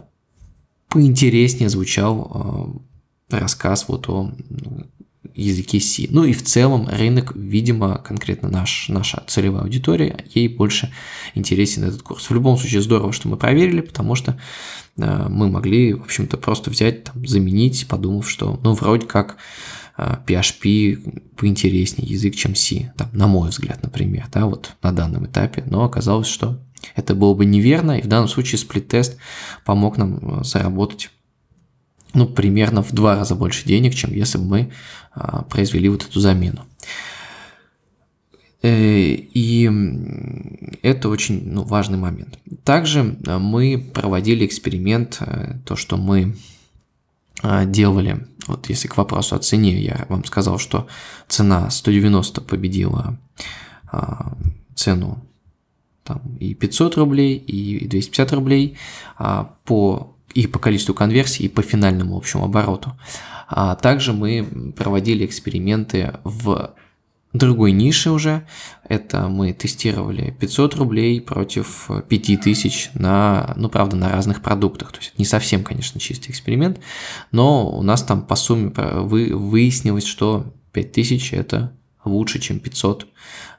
поинтереснее 0.88 1.68
звучал 1.68 2.82
рассказ 3.30 3.90
вот 3.90 4.08
о 4.08 4.32
языке 5.36 5.80
C. 5.80 6.08
Ну 6.10 6.24
и 6.24 6.34
в 6.34 6.44
целом 6.44 6.88
рынок, 6.88 7.34
видимо, 7.36 7.98
конкретно 7.98 8.50
наш, 8.50 8.90
наша 8.90 9.24
целевая 9.28 9.64
аудитория, 9.64 10.26
ей 10.34 10.48
больше 10.48 10.92
интересен 11.36 11.84
этот 11.84 12.02
курс. 12.02 12.30
В 12.30 12.34
любом 12.34 12.58
случае 12.58 12.82
здорово, 12.82 13.14
что 13.14 13.28
мы 13.28 13.38
проверили, 13.38 13.82
потому 13.82 14.16
что 14.16 14.40
э, 14.98 15.28
мы 15.30 15.50
могли, 15.50 15.94
в 15.94 16.04
общем-то, 16.04 16.38
просто 16.38 16.70
взять, 16.70 17.06
там, 17.06 17.26
заменить, 17.26 17.88
подумав, 17.88 18.30
что, 18.30 18.60
ну, 18.64 18.74
вроде 18.74 19.06
как 19.08 19.38
э, 19.98 20.18
PHP 20.26 21.36
поинтереснее 21.36 22.08
язык, 22.08 22.36
чем 22.36 22.56
C, 22.56 22.94
там, 22.98 23.10
на 23.14 23.28
мой 23.28 23.50
взгляд, 23.50 23.82
например, 23.84 24.26
да, 24.32 24.46
вот 24.46 24.76
на 24.82 24.92
данном 24.92 25.26
этапе, 25.26 25.64
но 25.68 25.84
оказалось, 25.84 26.28
что 26.28 26.60
это 26.96 27.16
было 27.16 27.34
бы 27.34 27.46
неверно, 27.46 28.00
и 28.00 28.02
в 28.02 28.08
данном 28.08 28.28
случае 28.28 28.60
сплит-тест 28.60 29.18
помог 29.66 29.98
нам 29.98 30.40
э, 30.40 30.44
заработать 30.44 31.10
ну, 32.14 32.28
примерно 32.28 32.84
в 32.84 32.92
два 32.92 33.16
раза 33.16 33.36
больше 33.36 33.66
денег, 33.66 33.96
чем 33.96 34.12
если 34.12 34.38
бы 34.38 34.46
мы 34.46 34.72
а, 35.14 35.44
произвели 35.44 35.90
вот 35.90 36.04
эту 36.04 36.20
замену. 36.20 36.66
Э, 38.62 38.70
и 38.70 39.70
это 40.84 41.10
очень 41.10 41.52
ну, 41.52 41.64
важный 41.64 41.98
момент. 41.98 42.38
Также 42.64 43.18
а, 43.28 43.40
мы 43.40 43.92
проводили 43.94 44.46
эксперимент, 44.46 45.18
э, 45.22 45.56
то, 45.66 45.76
что 45.76 45.98
мы 45.98 46.36
а, 47.42 47.66
делали, 47.66 48.28
вот 48.48 48.70
если 48.70 48.88
к 48.88 48.98
вопросу 48.98 49.36
о 49.36 49.40
цене, 49.40 49.82
я 49.82 50.06
вам 50.10 50.24
сказал, 50.26 50.60
что 50.60 50.88
цена 51.28 51.70
190 51.70 52.42
победила 52.42 53.18
цену 54.74 55.22
там, 56.06 56.22
и 56.40 56.54
500 56.54 56.96
рублей, 56.98 57.36
и 57.36 57.86
250 57.88 58.34
рублей 58.34 58.78
по 59.66 60.16
и 60.34 60.48
по 60.48 60.60
количеству 60.60 60.94
конверсий, 60.94 61.46
и 61.46 61.50
по 61.50 61.62
финальному 61.62 62.18
общему 62.18 62.46
обороту. 62.46 62.94
А 63.48 63.76
также 63.76 64.14
мы 64.14 64.74
проводили 64.78 65.26
эксперименты 65.26 66.14
в 66.24 66.74
другой 67.34 67.72
нише 67.72 68.12
уже. 68.12 68.46
Это 68.88 69.28
мы 69.28 69.54
тестировали 69.54 70.36
500 70.40 70.76
рублей 70.76 71.22
против 71.22 71.90
5000 72.08 72.92
на, 72.94 73.54
ну, 73.56 73.70
правда, 73.70 73.96
на 73.96 74.10
разных 74.10 74.42
продуктах. 74.42 74.92
То 74.92 75.00
есть 75.00 75.18
не 75.18 75.26
совсем, 75.26 75.64
конечно, 75.64 76.00
чистый 76.00 76.32
эксперимент, 76.32 76.80
но 77.32 77.70
у 77.70 77.82
нас 77.82 78.04
там 78.04 78.26
по 78.26 78.36
сумме 78.36 78.72
вы, 78.76 79.36
выяснилось, 79.36 80.06
что 80.06 80.54
5000 80.74 81.34
это 81.34 81.74
лучше, 82.04 82.40
чем 82.40 82.60
500, 82.60 83.08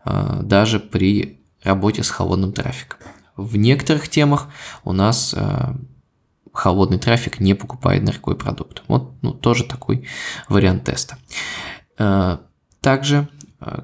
а, 0.04 0.42
даже 0.42 0.80
при 0.80 1.40
работе 1.62 2.02
с 2.02 2.10
холодным 2.10 2.52
трафиком. 2.52 2.98
В 3.36 3.56
некоторых 3.56 4.08
темах 4.08 4.48
у 4.84 4.92
нас 4.92 5.34
а, 5.36 5.76
холодный 6.52 6.98
трафик 6.98 7.40
не 7.40 7.54
покупает 7.54 8.04
дорогой 8.04 8.36
продукт. 8.36 8.82
Вот 8.88 9.14
ну, 9.22 9.32
тоже 9.32 9.64
такой 9.64 10.06
вариант 10.48 10.84
теста. 10.84 11.18
Также, 12.80 13.28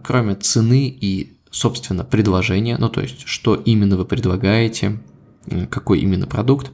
кроме 0.04 0.34
цены 0.34 0.88
и, 0.88 1.38
собственно, 1.50 2.04
предложения, 2.04 2.76
ну 2.78 2.88
то 2.88 3.00
есть, 3.00 3.26
что 3.26 3.54
именно 3.54 3.96
вы 3.96 4.04
предлагаете, 4.04 5.00
какой 5.70 6.00
именно 6.00 6.26
продукт, 6.26 6.72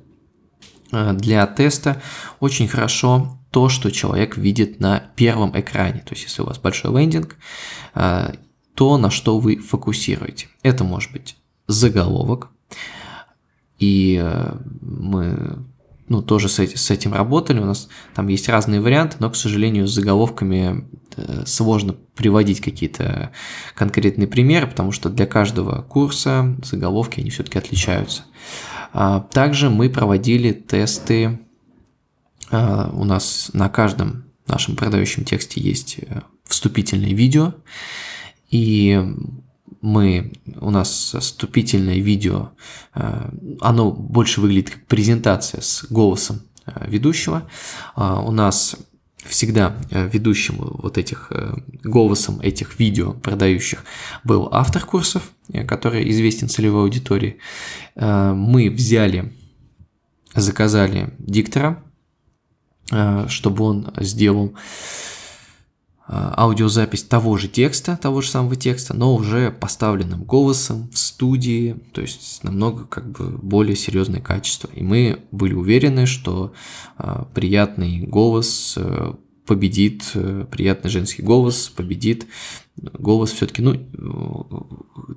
для 0.91 1.47
теста 1.47 2.03
очень 2.41 2.69
хорошо 2.69 3.39
то, 3.51 3.69
что 3.69 3.91
человек 3.91 4.37
видит 4.37 4.81
на 4.81 5.01
первом 5.17 5.59
экране. 5.59 6.01
То 6.01 6.15
есть, 6.15 6.25
если 6.25 6.43
у 6.43 6.47
вас 6.47 6.59
большой 6.59 6.91
лендинг, 6.99 7.37
то, 7.95 8.99
на 8.99 9.11
что 9.11 9.39
вы 9.39 9.57
фокусируете. 9.59 10.49
Это 10.63 10.83
может 10.83 11.13
быть 11.13 11.37
заголовок, 11.69 12.49
и 13.79 14.21
э, 14.21 14.57
мы 14.81 15.65
ну, 16.09 16.23
тоже 16.23 16.49
с, 16.49 16.59
с 16.59 16.91
этим 16.91 17.15
работали. 17.15 17.61
У 17.61 17.65
нас 17.65 17.89
там 18.15 18.29
есть 18.29 18.49
разные 18.49 18.81
варианты, 18.81 19.17
но, 19.21 19.31
к 19.31 19.37
сожалению, 19.37 19.87
с 19.87 19.93
заголовками 19.93 20.87
э, 21.17 21.45
сложно 21.47 21.95
приводить 22.15 22.61
какие-то 22.61 23.31
конкретные 23.75 24.29
примеры, 24.29 24.67
потому 24.67 24.93
что 24.93 25.09
для 25.09 25.27
каждого 25.27 25.83
курса 25.83 26.57
заголовки, 26.63 27.21
они 27.21 27.31
все-таки 27.31 27.59
отличаются. 27.59 28.25
А, 28.93 29.21
также 29.21 29.71
мы 29.71 29.91
проводили 29.91 30.53
тесты 30.53 31.41
а, 32.51 32.91
у 32.93 33.05
нас 33.05 33.51
на 33.53 33.69
каждом 33.69 34.25
нашем 34.47 34.77
продающем 34.77 35.25
тексте 35.25 35.61
есть 35.61 35.99
э, 36.01 36.21
вступительное 36.45 37.15
видео, 37.15 37.55
и 38.51 39.03
мы, 39.85 40.33
у 40.61 40.71
нас 40.71 41.15
вступительное 41.19 41.99
видео, 41.99 42.51
э, 42.95 43.31
оно 43.61 43.91
больше 43.91 44.41
выглядит 44.41 44.71
как 44.71 44.87
презентация 44.87 45.61
с 45.61 45.85
голосом 45.91 46.43
э, 46.67 46.87
ведущего. 46.89 47.49
А, 47.95 48.21
у 48.21 48.31
нас 48.31 48.77
всегда 49.25 49.75
ведущим 49.91 50.57
вот 50.59 50.99
этих 50.99 51.33
голосом 51.83 52.41
этих 52.41 52.79
видео 52.79 53.15
продающих 53.15 53.83
был 54.23 54.51
автор 54.53 54.85
курсов, 54.85 55.33
который 55.67 56.11
известен 56.11 56.51
целевой 56.51 56.83
аудитории. 56.83 57.39
Мы 57.97 58.69
взяли, 58.69 59.33
заказали 60.35 61.15
диктора, 61.17 61.83
Э, 62.93 63.27
чтобы 63.29 63.65
он 63.65 63.93
сделал 64.01 64.49
э, 64.49 64.55
аудиозапись 66.07 67.03
того 67.03 67.37
же 67.37 67.49
текста, 67.49 67.99
того 68.01 68.21
же 68.21 68.29
самого 68.31 68.57
текста, 68.57 68.95
но 68.95 69.15
уже 69.15 69.51
поставленным 69.51 70.25
голосом 70.25 70.91
в 70.93 70.99
студии, 70.99 71.77
то 71.93 72.03
есть 72.03 72.45
намного 72.45 72.85
как 72.85 73.11
бы 73.11 73.39
более 73.39 73.77
серьезное 73.77 74.21
качество. 74.21 74.69
И 74.75 74.83
мы 74.83 75.21
были 75.31 75.55
уверены, 75.55 76.07
что 76.07 76.53
э, 76.99 77.25
приятный 77.35 78.01
голос 78.01 78.79
победит, 79.47 80.13
приятный 80.51 80.91
женский 80.91 81.23
голос 81.23 81.69
победит 81.69 82.27
голос 82.77 83.31
все-таки, 83.31 83.63
ну, 83.63 83.75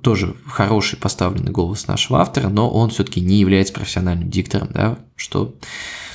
тоже 0.02 0.36
хороший 0.46 0.98
поставленный 0.98 1.50
голос 1.50 1.86
нашего 1.86 2.20
автора, 2.20 2.48
но 2.48 2.70
он 2.70 2.90
все-таки 2.90 3.20
не 3.20 3.36
является 3.36 3.72
профессиональным 3.72 4.30
диктором, 4.30 4.68
да, 4.72 4.98
что 5.16 5.56
Э, 5.56 6.07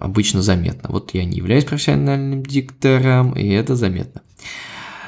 обычно 0.00 0.42
заметно. 0.42 0.88
Вот 0.90 1.14
я 1.14 1.24
не 1.24 1.38
являюсь 1.38 1.64
профессиональным 1.64 2.42
диктором, 2.42 3.32
и 3.32 3.48
это 3.48 3.76
заметно. 3.76 4.22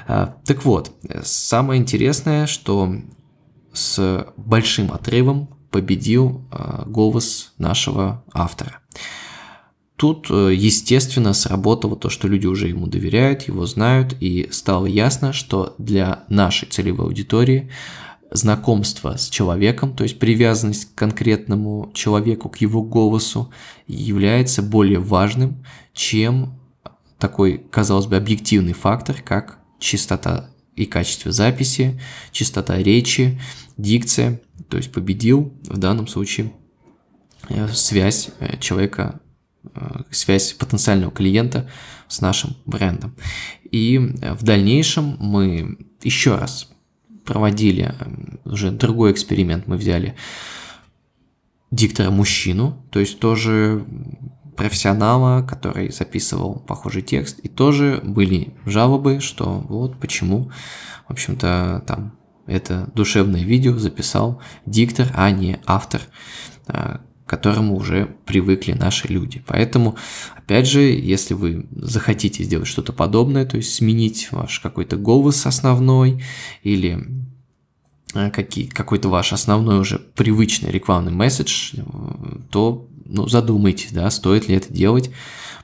Э, 0.07 0.29
так 0.45 0.65
вот, 0.65 0.93
самое 1.23 1.81
интересное, 1.81 2.47
что 2.47 2.97
с 3.73 4.27
большим 4.37 4.93
отрывом 4.93 5.49
победил 5.71 6.47
э, 6.51 6.85
голос 6.87 7.53
нашего 7.59 8.25
автора. 8.33 8.81
Тут, 9.97 10.29
естественно, 10.29 11.33
сработало 11.33 11.95
то, 11.95 12.11
что 12.11 12.27
люди 12.27 12.47
уже 12.47 12.69
ему 12.69 12.89
доверяют, 12.89 13.43
его 13.43 13.65
знают, 13.65 14.17
и 14.19 14.49
стало 14.51 14.87
ясно, 14.87 15.33
что 15.33 15.77
для 15.79 16.25
нашей 16.29 16.69
целевой 16.69 17.07
аудитории 17.07 17.71
знакомство 18.31 19.17
с 19.17 19.29
человеком, 19.29 19.95
то 19.95 20.03
есть 20.03 20.19
привязанность 20.19 20.87
к 20.87 20.95
конкретному 20.95 21.91
человеку, 21.95 22.49
к 22.49 22.59
его 22.59 22.83
голосу, 22.83 23.53
является 23.87 24.63
более 24.63 24.99
важным, 24.99 25.65
чем 25.93 26.59
такой, 27.19 27.59
казалось 27.71 28.07
бы, 28.07 28.17
объективный 28.17 28.73
фактор, 28.73 29.17
как 29.23 29.59
чистота 29.79 30.51
и 30.77 30.87
качество 30.87 31.31
записи, 31.31 32.01
чистота 32.33 32.77
речи, 32.79 33.41
дикция, 33.77 34.41
то 34.69 34.77
есть 34.77 34.93
победил 34.93 35.53
в 35.65 35.79
данном 35.79 36.09
случае 36.09 36.53
э, 37.49 37.69
связь 37.69 38.31
э, 38.41 38.59
человека, 38.59 39.21
э, 39.75 40.03
связь 40.11 40.53
потенциального 40.53 41.13
клиента 41.13 41.71
с 42.09 42.21
нашим 42.21 42.57
брендом. 42.67 43.15
И 43.71 43.99
в 43.99 44.43
дальнейшем 44.43 45.17
мы 45.19 45.79
еще 46.03 46.37
раз 46.37 46.69
проводили 47.25 47.95
уже 48.45 48.71
другой 48.71 49.13
эксперимент. 49.13 49.67
Мы 49.67 49.77
взяли 49.77 50.15
диктора 51.71 52.11
мужчину, 52.11 52.85
то 52.91 53.01
есть 53.01 53.19
тоже 53.19 53.85
профессионала, 54.57 55.43
который 55.43 55.91
записывал 55.91 56.61
похожий 56.61 57.03
текст, 57.03 57.41
и 57.41 57.49
тоже 57.49 58.01
были 58.05 58.55
жалобы, 58.65 59.21
что 59.21 59.65
вот 59.69 59.99
почему, 59.99 60.51
в 61.09 61.13
общем-то, 61.13 61.83
там 61.87 62.17
это 62.47 62.91
душевное 62.95 63.43
видео 63.43 63.77
записал 63.79 64.41
диктор, 64.67 65.09
а 65.15 65.31
не 65.31 65.59
автор, 65.67 66.03
а, 66.67 67.01
к 67.25 67.31
которому 67.31 67.77
уже 67.77 68.17
привыкли 68.27 68.73
наши 68.73 69.09
люди. 69.09 69.43
Поэтому, 69.47 69.97
опять 70.37 70.67
же, 70.67 70.81
если 70.81 71.35
вы 71.35 71.67
захотите 71.73 72.45
сделать 72.45 72.69
что-то 72.69 72.93
подобное, 72.93 73.47
то 73.47 73.57
есть 73.57 73.75
сменить 73.75 74.29
ваш 74.31 74.61
какой-то 74.61 74.97
голос 74.97 75.47
основной 75.47 76.23
или 76.63 77.07
э, 78.15 78.31
какие, 78.31 78.67
какой-то 78.67 79.09
ваш 79.09 79.33
основной 79.33 79.79
уже 79.81 79.99
привычный 79.99 80.71
рекламный 80.71 81.13
месседж, 81.13 81.75
то 82.51 82.89
ну, 83.07 83.29
задумайтесь, 83.29 83.93
да, 83.93 84.11
стоит 84.11 84.49
ли 84.49 84.57
это 84.57 84.73
делать, 84.73 85.11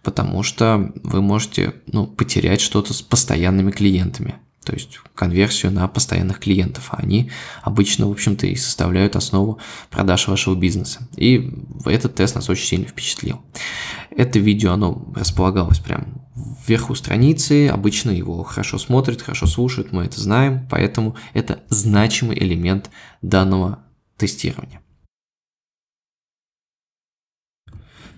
потому 0.03 0.43
что 0.43 0.93
вы 1.03 1.21
можете 1.21 1.75
ну, 1.87 2.07
потерять 2.07 2.61
что-то 2.61 2.95
с 2.95 3.03
постоянными 3.03 3.71
клиентами 3.71 4.37
то 4.65 4.75
есть 4.75 5.01
конверсию 5.15 5.73
на 5.73 5.89
постоянных 5.89 6.39
клиентов. 6.39 6.89
Они 6.91 7.31
обычно, 7.63 8.07
в 8.07 8.11
общем-то, 8.11 8.47
и 8.47 8.57
составляют 8.57 9.17
основу 9.17 9.59
продаж 9.91 10.29
вашего 10.29 10.55
бизнеса. 10.55 11.09
И 11.17 11.53
этот 11.87 12.15
тест 12.15 12.35
нас 12.35 12.51
очень 12.51 12.67
сильно 12.67 12.87
впечатлил. 12.87 13.41
Это 14.11 14.39
видео, 14.39 14.73
оно 14.73 15.11
располагалось 15.15 15.79
прямо 15.79 16.07
вверху 16.67 16.95
страницы, 16.95 17.69
обычно 17.69 18.11
его 18.11 18.43
хорошо 18.43 18.79
смотрят, 18.79 19.23
хорошо 19.23 19.47
слушают, 19.47 19.93
мы 19.93 20.05
это 20.05 20.21
знаем, 20.21 20.67
поэтому 20.71 21.17
это 21.33 21.63
значимый 21.69 22.39
элемент 22.39 22.91
данного 23.23 23.81
тестирования. 24.17 24.81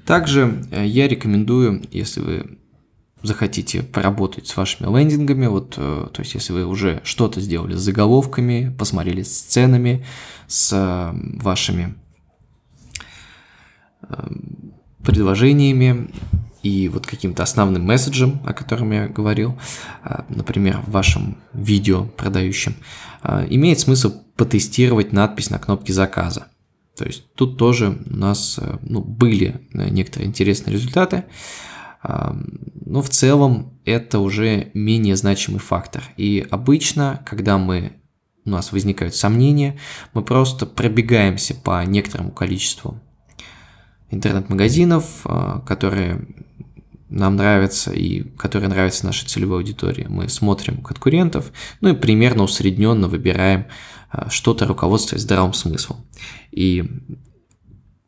Также 0.05 0.65
э, 0.73 0.85
я 0.85 1.07
рекомендую, 1.07 1.83
если 1.93 2.21
вы 2.21 2.59
захотите 3.23 3.83
поработать 3.83 4.47
с 4.47 4.57
вашими 4.57 4.87
лендингами, 4.87 5.47
вот, 5.47 5.75
э, 5.77 6.09
то 6.13 6.23
есть 6.23 6.35
если 6.35 6.53
вы 6.53 6.65
уже 6.65 7.01
что-то 7.05 7.41
сделали 7.41 7.75
с 7.75 7.81
заголовками, 7.81 8.75
посмотрели 8.77 9.23
с 9.23 9.39
сценами, 9.39 10.05
с 10.49 10.73
э, 10.73 11.39
вашими 11.41 11.95
э, 14.09 14.29
предложениями 15.05 16.11
и 16.63 16.89
вот 16.89 17.07
каким-то 17.07 17.43
основным 17.43 17.85
месседжем, 17.85 18.41
о 18.45 18.53
котором 18.53 18.93
я 18.93 19.09
говорил, 19.09 19.59
например, 20.29 20.81
в 20.87 20.93
вашем 20.93 21.39
видео 21.53 22.05
продающем, 22.05 22.77
имеет 23.49 23.81
смысл 23.81 24.13
потестировать 24.37 25.13
надпись 25.13 25.51
на 25.51 25.59
кнопке 25.59 25.93
заказа. 25.93 26.47
То 26.97 27.05
есть 27.05 27.25
тут 27.35 27.59
тоже 27.59 27.99
у 28.09 28.17
нас 28.17 28.61
ну, 28.83 29.01
были 29.01 29.61
некоторые 29.75 30.29
интересные 30.29 30.75
результаты. 30.75 31.25
Но 32.03 33.01
в 33.01 33.09
целом 33.09 33.79
это 33.85 34.19
уже 34.19 34.71
менее 34.75 35.17
значимый 35.17 35.61
фактор. 35.61 36.03
И 36.17 36.47
обычно, 36.51 37.23
когда 37.25 37.59
мы, 37.59 37.93
у 38.45 38.51
нас 38.51 38.73
возникают 38.73 39.15
сомнения, 39.15 39.79
мы 40.13 40.23
просто 40.23 40.67
пробегаемся 40.67 41.55
по 41.55 41.85
некоторому 41.85 42.33
количеству 42.33 43.01
интернет-магазинов, 44.11 45.23
а, 45.25 45.61
которые 45.61 46.27
нам 47.09 47.37
нравятся 47.37 47.93
и 47.93 48.23
которые 48.37 48.69
нравятся 48.69 49.07
нашей 49.07 49.27
целевой 49.27 49.59
аудитории. 49.59 50.07
Мы 50.09 50.29
смотрим 50.29 50.83
конкурентов, 50.83 51.53
ну 51.81 51.91
и 51.91 51.97
примерно 51.97 52.43
усредненно 52.43 53.09
выбираем 53.09 53.67
а, 54.11 54.29
что-то 54.31 54.67
руководствуясь 54.67 55.23
здравым 55.23 55.55
смыслом. 55.55 56.05
И 56.51 56.85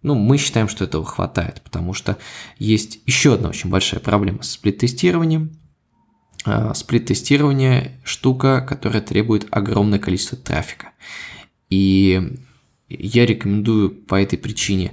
ну, 0.05 0.15
мы 0.15 0.37
считаем, 0.37 0.69
что 0.69 0.85
этого 0.85 1.05
хватает, 1.05 1.63
потому 1.65 1.95
что 1.95 2.19
есть 2.59 3.01
еще 3.07 3.35
одна 3.35 3.49
очень 3.49 3.71
большая 3.71 4.01
проблема 4.01 4.43
с 4.43 4.51
сплит-тестированием. 4.53 5.57
А, 6.45 6.75
сплит-тестирование– 6.75 7.99
штука, 8.05 8.61
которая 8.61 9.01
требует 9.01 9.47
огромное 9.51 9.99
количество 9.99 10.37
трафика. 10.37 10.91
И 11.71 12.37
я 12.89 13.25
рекомендую 13.25 13.91
по 13.91 14.21
этой 14.21 14.39
причине 14.39 14.93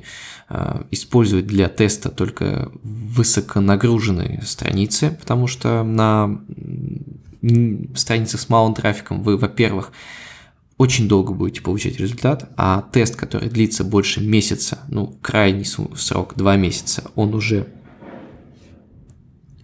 э, 0.50 0.84
использовать 0.92 1.46
для 1.46 1.68
теста 1.68 2.10
только 2.10 2.72
высоконагруженные 2.82 4.42
страницы, 4.44 5.18
потому 5.20 5.48
что 5.48 5.84
на 5.84 6.42
страницах 7.96 8.40
с 8.40 8.50
малым 8.50 8.74
трафиком 8.74 9.22
вы, 9.24 9.38
во-первых, 9.38 9.92
очень 10.82 11.08
долго 11.08 11.32
будете 11.32 11.62
получать 11.62 11.98
результат, 11.98 12.52
а 12.58 12.82
тест, 12.82 13.16
который 13.16 13.50
длится 13.50 13.84
больше 13.84 14.20
месяца, 14.20 14.80
ну, 14.88 15.16
крайний 15.22 15.64
срок 15.64 16.34
2 16.36 16.58
месяца, 16.58 17.04
он 17.14 17.36
уже 17.36 17.68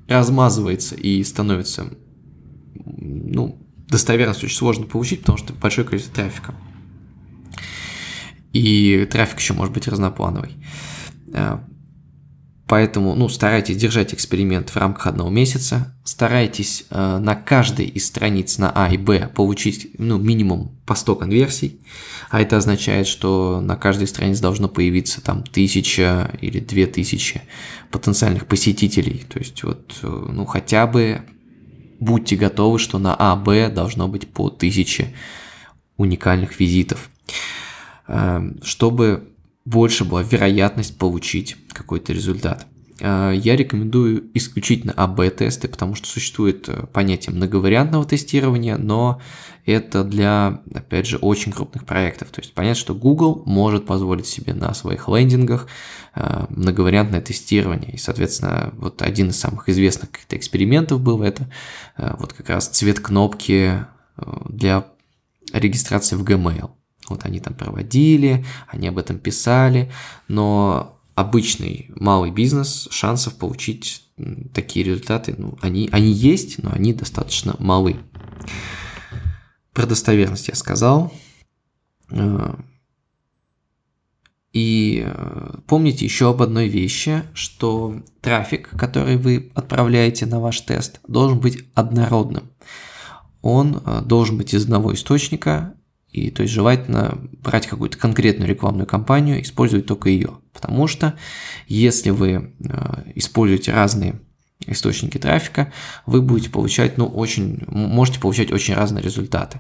размазывается 0.07 0.93
и 0.93 1.23
становится, 1.23 1.87
ну, 2.75 3.59
достоверность 3.87 4.43
очень 4.43 4.55
сложно 4.55 4.85
получить, 4.85 5.21
потому 5.21 5.39
что 5.39 5.53
большое 5.53 5.87
количество 5.87 6.13
трафика 6.13 6.53
и 8.53 9.07
трафик 9.11 9.39
еще 9.39 9.55
может 9.55 9.73
быть 9.73 9.87
разноплановый. 9.87 10.51
Э, 12.67 12.77
поэтому, 12.77 13.15
ну, 13.15 13.29
старайтесь 13.29 13.77
держать 13.77 14.13
эксперимент 14.13 14.69
в 14.69 14.77
рамках 14.77 15.07
одного 15.07 15.29
месяца, 15.29 15.95
старайтесь 16.03 16.85
э, 16.89 17.17
на 17.19 17.35
каждой 17.35 17.85
из 17.85 18.05
страниц 18.05 18.57
на 18.57 18.71
А 18.71 18.91
и 18.91 18.97
Б 18.97 19.29
получить, 19.33 19.91
ну, 19.97 20.17
минимум 20.17 20.71
по 20.85 20.95
100 20.95 21.15
конверсий, 21.15 21.79
а 22.29 22.41
это 22.41 22.57
означает, 22.57 23.07
что 23.07 23.61
на 23.61 23.75
каждой 23.75 24.07
странице 24.07 24.41
должно 24.41 24.67
появиться 24.67 25.21
там 25.21 25.43
тысяча 25.43 26.31
или 26.41 26.59
две 26.59 26.87
тысячи 26.87 27.41
потенциальных 27.91 28.47
посетителей, 28.47 29.25
то 29.29 29.39
есть 29.39 29.63
вот, 29.63 29.99
э, 30.03 30.07
ну, 30.07 30.45
хотя 30.45 30.87
бы 30.87 31.21
будьте 31.99 32.35
готовы, 32.35 32.79
что 32.79 32.99
на 32.99 33.15
А, 33.17 33.35
Б 33.35 33.69
должно 33.69 34.07
быть 34.07 34.27
по 34.27 34.49
тысяче 34.49 35.13
уникальных 35.97 36.59
визитов. 36.59 37.09
Эм, 38.07 38.61
чтобы 38.63 39.27
больше 39.67 40.05
была 40.05 40.23
вероятность 40.23 40.97
получить 40.97 41.57
какой-то 41.73 42.13
результат. 42.13 42.65
Э, 43.01 43.33
я 43.35 43.57
рекомендую 43.57 44.31
исключительно 44.33 44.93
АБ-тесты, 44.93 45.67
потому 45.67 45.93
что 45.95 46.07
существует 46.07 46.69
э, 46.69 46.85
понятие 46.93 47.35
многовариантного 47.35 48.05
тестирования, 48.05 48.77
но 48.77 49.21
это 49.65 50.05
для, 50.05 50.61
опять 50.73 51.05
же, 51.05 51.17
очень 51.17 51.51
крупных 51.51 51.85
проектов. 51.85 52.29
То 52.29 52.39
есть 52.39 52.53
понятно, 52.53 52.79
что 52.79 52.95
Google 52.95 53.43
может 53.45 53.85
позволить 53.85 54.25
себе 54.25 54.53
на 54.53 54.73
своих 54.73 55.09
лендингах 55.09 55.67
э, 56.15 56.45
многовариантное 56.47 57.19
тестирование. 57.19 57.91
И, 57.91 57.97
соответственно, 57.97 58.73
вот 58.77 59.01
один 59.01 59.31
из 59.31 59.37
самых 59.37 59.67
известных 59.67 60.11
каких-то 60.11 60.37
экспериментов 60.37 61.01
был 61.01 61.21
это 61.23 61.51
вот 61.97 62.31
как 62.31 62.49
раз 62.49 62.69
цвет 62.69 63.01
кнопки 63.01 63.85
для 64.47 64.85
регистрации 65.51 66.15
в 66.15 66.23
Gmail. 66.23 66.69
Вот 67.09 67.25
они 67.25 67.39
там 67.39 67.53
проводили, 67.53 68.45
они 68.67 68.87
об 68.87 68.97
этом 68.97 69.19
писали, 69.19 69.91
но 70.27 70.99
обычный 71.15 71.89
малый 71.95 72.31
бизнес 72.31 72.87
шансов 72.91 73.35
получить 73.35 74.03
такие 74.53 74.85
результаты, 74.85 75.35
ну, 75.37 75.57
они, 75.61 75.89
они 75.91 76.11
есть, 76.11 76.61
но 76.63 76.71
они 76.71 76.93
достаточно 76.93 77.55
малы. 77.59 77.97
Про 79.73 79.85
достоверность 79.85 80.47
я 80.47 80.55
сказал. 80.55 81.13
Э, 82.09 82.55
и 84.53 85.03
э, 85.05 85.55
помните 85.67 86.05
еще 86.05 86.29
об 86.29 86.41
одной 86.41 86.67
вещи, 86.67 87.23
что 87.33 88.01
трафик, 88.21 88.69
который 88.69 89.17
вы 89.17 89.51
отправляете 89.53 90.25
на 90.25 90.39
ваш 90.39 90.61
тест, 90.61 90.99
должен 91.07 91.39
быть 91.39 91.63
однородным. 91.75 92.49
Он 93.43 93.81
э, 93.85 94.01
должен 94.03 94.37
быть 94.37 94.55
из 94.55 94.63
одного 94.63 94.93
источника, 94.93 95.75
и 96.17 96.31
то 96.31 96.41
есть 96.41 96.53
желательно 96.53 97.17
брать 97.43 97.67
какую-то 97.67 97.97
конкретную 97.97 98.49
рекламную 98.49 98.87
кампанию, 98.87 99.41
использовать 99.41 99.85
только 99.85 100.09
ее. 100.09 100.39
Потому 100.53 100.87
что 100.87 101.13
если 101.67 102.09
вы 102.09 102.55
э, 102.59 103.11
используете 103.15 103.71
разные 103.71 104.19
источники 104.65 105.17
трафика, 105.17 105.71
вы 106.05 106.21
будете 106.21 106.49
получать, 106.49 106.97
ну, 106.97 107.05
очень, 107.05 107.63
можете 107.67 108.19
получать 108.19 108.51
очень 108.51 108.73
разные 108.73 109.03
результаты. 109.03 109.59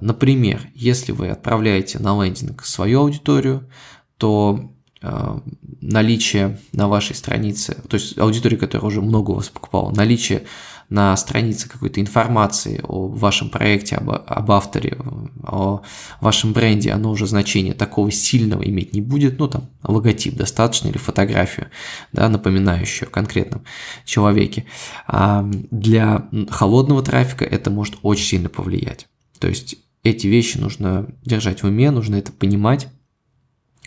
Например, 0.00 0.60
если 0.74 1.12
вы 1.12 1.28
отправляете 1.28 1.98
на 1.98 2.20
лендинг 2.24 2.64
свою 2.64 3.00
аудиторию, 3.00 3.68
то 4.16 4.72
э, 5.02 5.38
наличие 5.80 6.58
на 6.72 6.88
вашей 6.88 7.14
странице, 7.14 7.76
то 7.88 7.96
есть 7.96 8.18
аудитория, 8.18 8.56
которая 8.56 8.88
уже 8.88 9.02
много 9.02 9.30
у 9.32 9.34
вас 9.34 9.48
покупала, 9.48 9.92
наличие 9.94 10.44
на 10.88 11.16
странице 11.16 11.68
какой-то 11.68 12.00
информации 12.00 12.80
о 12.82 13.08
вашем 13.08 13.50
проекте, 13.50 13.96
об, 13.96 14.10
об 14.10 14.50
авторе, 14.52 14.98
о 15.42 15.82
вашем 16.20 16.52
бренде, 16.52 16.92
оно 16.92 17.10
уже 17.10 17.26
значения 17.26 17.74
такого 17.74 18.10
сильного 18.10 18.62
иметь 18.62 18.92
не 18.92 19.00
будет, 19.00 19.38
ну 19.38 19.48
там 19.48 19.68
логотип 19.82 20.34
достаточно 20.34 20.88
или 20.88 20.98
фотографию, 20.98 21.68
да, 22.12 22.28
напоминающую 22.28 23.08
о 23.08 23.10
конкретном 23.10 23.64
человеке. 24.04 24.66
А 25.06 25.44
для 25.70 26.28
холодного 26.50 27.02
трафика 27.02 27.44
это 27.44 27.70
может 27.70 27.96
очень 28.02 28.24
сильно 28.24 28.48
повлиять. 28.48 29.06
То 29.38 29.48
есть 29.48 29.76
эти 30.02 30.28
вещи 30.28 30.58
нужно 30.58 31.08
держать 31.24 31.62
в 31.62 31.66
уме, 31.66 31.90
нужно 31.90 32.16
это 32.16 32.32
понимать. 32.32 32.88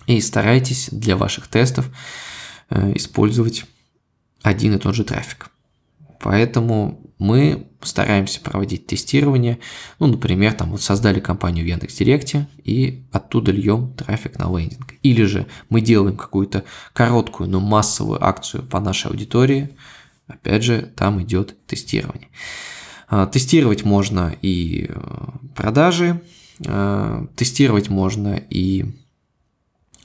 И 0.06 0.20
старайтесь 0.22 0.90
для 0.92 1.16
ваших 1.16 1.48
тестов 1.48 1.90
э, 2.70 2.94
использовать 2.96 3.66
один 4.42 4.76
и 4.76 4.80
тот 4.80 4.96
же 4.96 5.04
трафик. 5.04 5.50
Поэтому 6.20 7.10
мы 7.18 7.68
стараемся 7.82 8.40
проводить 8.42 8.88
тестирование. 8.88 9.60
Ну, 10.00 10.08
например, 10.08 10.54
там 10.54 10.72
вот 10.72 10.82
создали 10.82 11.20
компанию 11.20 11.66
в 11.66 11.68
Яндекс.Директе 11.68 12.48
и 12.64 13.04
оттуда 13.12 13.52
льем 13.52 13.94
трафик 13.94 14.40
на 14.40 14.46
лендинг. 14.46 14.94
Или 15.04 15.24
же 15.24 15.48
мы 15.70 15.82
делаем 15.82 16.18
какую-то 16.18 16.64
короткую, 16.94 17.50
но 17.50 17.60
массовую 17.60 18.24
акцию 18.24 18.64
по 18.64 18.80
нашей 18.80 19.12
аудитории. 19.12 19.70
Опять 20.28 20.64
же, 20.64 20.92
там 20.96 21.22
идет 21.22 21.56
тестирование. 21.68 22.30
А, 23.10 23.26
тестировать 23.26 23.84
можно 23.84 24.36
и 24.42 24.88
э, 24.90 25.28
продажи, 25.56 26.22
а, 26.68 27.26
тестировать 27.36 27.90
можно 27.90 28.36
и 28.50 28.86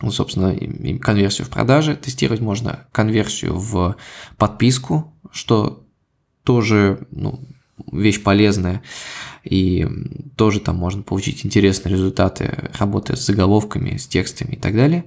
ну, 0.00 0.10
собственно, 0.10 0.54
конверсию 0.98 1.46
в 1.46 1.50
продаже, 1.50 1.96
тестировать 1.96 2.40
можно 2.40 2.86
конверсию 2.92 3.56
в 3.56 3.96
подписку, 4.36 5.14
что 5.30 5.83
тоже 6.44 7.06
ну, 7.10 7.40
вещь 7.90 8.22
полезная, 8.22 8.82
и 9.42 9.86
тоже 10.36 10.60
там 10.60 10.76
можно 10.76 11.02
получить 11.02 11.44
интересные 11.44 11.92
результаты 11.92 12.70
работы 12.78 13.16
с 13.16 13.26
заголовками, 13.26 13.96
с 13.96 14.06
текстами 14.06 14.54
и 14.54 14.56
так 14.56 14.74
далее. 14.74 15.04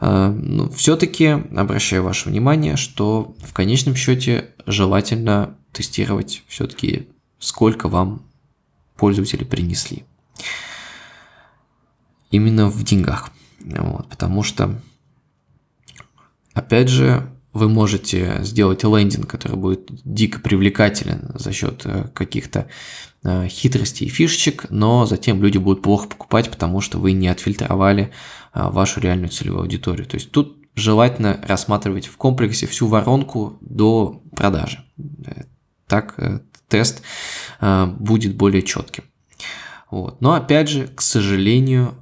А, 0.00 0.30
но 0.30 0.70
все-таки 0.70 1.26
обращаю 1.26 2.02
ваше 2.02 2.28
внимание, 2.28 2.76
что 2.76 3.34
в 3.44 3.52
конечном 3.52 3.94
счете 3.94 4.50
желательно 4.66 5.56
тестировать 5.72 6.42
все-таки, 6.48 7.08
сколько 7.38 7.88
вам 7.88 8.22
пользователи 8.96 9.44
принесли. 9.44 10.04
Именно 12.30 12.68
в 12.68 12.82
деньгах. 12.84 13.30
Вот, 13.60 14.08
потому 14.08 14.42
что, 14.42 14.80
опять 16.52 16.88
же, 16.88 17.28
вы 17.58 17.68
можете 17.68 18.38
сделать 18.42 18.84
лендинг, 18.84 19.26
который 19.26 19.56
будет 19.56 19.90
дико 20.04 20.40
привлекателен 20.40 21.32
за 21.34 21.52
счет 21.52 21.82
э, 21.84 22.08
каких-то 22.14 22.68
э, 23.24 23.48
хитростей 23.48 24.06
и 24.06 24.10
фишечек, 24.10 24.66
но 24.70 25.04
затем 25.04 25.42
люди 25.42 25.58
будут 25.58 25.82
плохо 25.82 26.08
покупать, 26.08 26.50
потому 26.50 26.80
что 26.80 26.98
вы 26.98 27.12
не 27.12 27.28
отфильтровали 27.28 28.10
э, 28.54 28.68
вашу 28.70 29.00
реальную 29.00 29.28
целевую 29.28 29.62
аудиторию. 29.62 30.06
То 30.06 30.14
есть 30.14 30.30
тут 30.30 30.56
желательно 30.74 31.38
рассматривать 31.46 32.06
в 32.06 32.16
комплексе 32.16 32.66
всю 32.66 32.86
воронку 32.86 33.58
до 33.60 34.22
продажи. 34.34 34.84
Так 35.86 36.16
тест 36.68 37.02
будет 37.60 38.36
более 38.36 38.62
четким. 38.62 39.04
Вот. 39.90 40.20
Но 40.20 40.34
опять 40.34 40.68
же, 40.68 40.86
к 40.86 41.00
сожалению, 41.00 41.94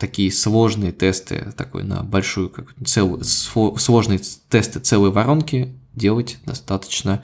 такие 0.00 0.32
сложные 0.32 0.92
тесты, 0.92 1.52
такой 1.56 1.84
на 1.84 2.02
большую, 2.02 2.48
как 2.48 2.74
целую, 2.84 3.22
сложные 3.22 4.18
тесты 4.48 4.80
целой 4.80 5.10
воронки 5.10 5.76
делать 5.94 6.38
достаточно 6.46 7.22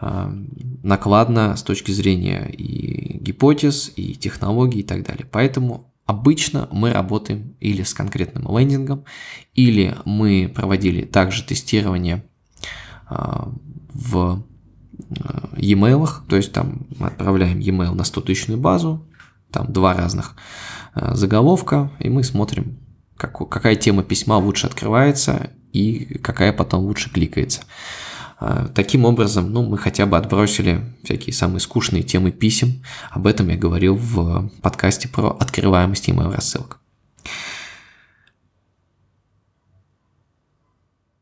э, 0.00 0.32
накладно 0.82 1.56
с 1.56 1.62
точки 1.62 1.90
зрения 1.90 2.48
и 2.48 3.18
гипотез, 3.18 3.92
и 3.96 4.14
технологий 4.14 4.80
и 4.80 4.84
так 4.84 5.02
далее. 5.02 5.26
Поэтому 5.30 5.92
обычно 6.06 6.68
мы 6.70 6.92
работаем 6.92 7.56
или 7.58 7.82
с 7.82 7.92
конкретным 7.92 8.56
лендингом, 8.56 9.04
или 9.54 9.96
мы 10.04 10.50
проводили 10.54 11.02
также 11.02 11.42
тестирование 11.42 12.24
э, 13.10 13.16
в 13.92 14.44
e-mail, 15.56 16.08
то 16.28 16.36
есть 16.36 16.52
там 16.52 16.86
мы 16.98 17.08
отправляем 17.08 17.58
e-mail 17.58 17.94
на 17.94 18.04
100 18.04 18.20
тысячную 18.20 18.60
базу, 18.60 19.04
там 19.50 19.72
два 19.72 19.94
разных 19.94 20.36
Э, 20.94 21.14
заголовка, 21.14 21.90
и 21.98 22.08
мы 22.08 22.22
смотрим, 22.22 22.78
как, 23.16 23.48
какая 23.48 23.76
тема 23.76 24.02
письма 24.02 24.36
лучше 24.36 24.66
открывается 24.66 25.50
и 25.72 26.18
какая 26.18 26.52
потом 26.52 26.84
лучше 26.84 27.10
кликается. 27.10 27.62
Э, 28.40 28.68
таким 28.74 29.06
образом, 29.06 29.52
ну, 29.52 29.62
мы 29.62 29.78
хотя 29.78 30.04
бы 30.04 30.18
отбросили 30.18 30.84
всякие 31.02 31.32
самые 31.32 31.60
скучные 31.60 32.02
темы 32.02 32.30
писем. 32.30 32.82
Об 33.10 33.26
этом 33.26 33.48
я 33.48 33.56
говорил 33.56 33.96
в 33.96 34.50
подкасте 34.60 35.08
про 35.08 35.30
открываемость 35.30 36.08
email 36.08 36.30
рассылок. 36.30 36.78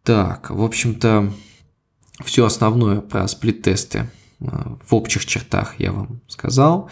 Так, 0.02 0.50
в 0.50 0.64
общем-то, 0.64 1.32
все 2.24 2.44
основное 2.44 3.00
про 3.00 3.28
сплит-тесты 3.28 4.10
э, 4.40 4.46
в 4.84 4.94
общих 4.94 5.26
чертах 5.26 5.78
я 5.78 5.92
вам 5.92 6.22
сказал. 6.26 6.90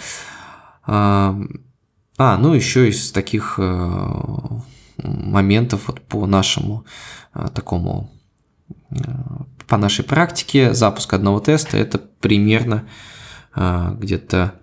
А, 2.19 2.37
ну 2.37 2.53
еще 2.53 2.89
из 2.89 3.11
таких 3.13 3.55
э, 3.59 4.11
моментов 4.99 5.85
вот 5.87 6.01
по 6.03 6.27
нашему 6.27 6.85
э, 7.35 7.49
такому 7.55 8.11
по 9.67 9.77
нашей 9.77 10.05
практике 10.05 10.75
запуск 10.75 11.15
одного 11.15 11.41
теста 11.41 11.77
это 11.77 11.99
примерно 11.99 12.89
где-то 13.55 14.55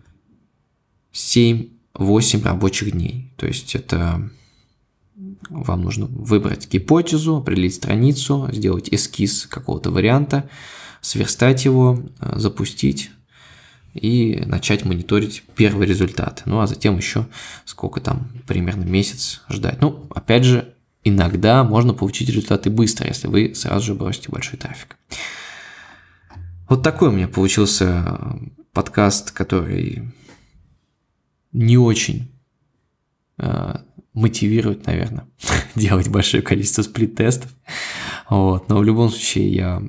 7-8 1.13 2.43
рабочих 2.43 2.91
дней. 2.91 3.33
То 3.37 3.47
есть 3.47 3.75
это 3.75 4.29
вам 5.49 5.81
нужно 5.81 6.05
выбрать 6.07 6.69
гипотезу, 6.69 7.37
определить 7.37 7.75
страницу, 7.75 8.49
сделать 8.51 8.89
эскиз 8.91 9.45
какого-то 9.47 9.91
варианта, 9.91 10.49
сверстать 11.01 11.65
его, 11.65 12.03
э, 12.19 12.33
запустить 12.37 13.11
и 13.95 14.43
начать 14.45 14.83
мониторить 14.83 15.43
первый 15.55 15.87
результат. 15.87 16.43
Ну 16.45 16.59
а 16.59 16.67
затем 16.67 16.97
еще 16.97 17.27
сколько 17.63 18.01
там, 18.01 18.29
примерно 18.45 18.83
месяц 18.83 19.41
ждать. 19.49 19.81
Ну, 19.81 20.05
опять 20.13 20.43
же, 20.43 20.73
иногда 21.03 21.63
можно 21.63 21.93
получить 21.93 22.29
результаты 22.29 22.69
быстро, 22.69 23.07
если 23.07 23.27
вы 23.27 23.55
сразу 23.55 23.85
же 23.85 23.95
бросите 23.95 24.29
большой 24.29 24.59
трафик. 24.59 24.97
Вот 26.67 26.83
такой 26.83 27.09
у 27.09 27.11
меня 27.11 27.27
получился 27.27 28.37
подкаст, 28.73 29.31
который 29.31 30.11
не 31.53 31.77
очень 31.77 32.31
э, 33.37 33.75
мотивирует, 34.13 34.85
наверное, 34.87 35.27
делать 35.75 36.09
большое 36.09 36.43
количество 36.43 36.81
сплит-тестов. 36.81 37.51
Вот. 38.29 38.69
Но 38.69 38.77
в 38.77 38.83
любом 38.83 39.09
случае 39.09 39.49
я 39.49 39.83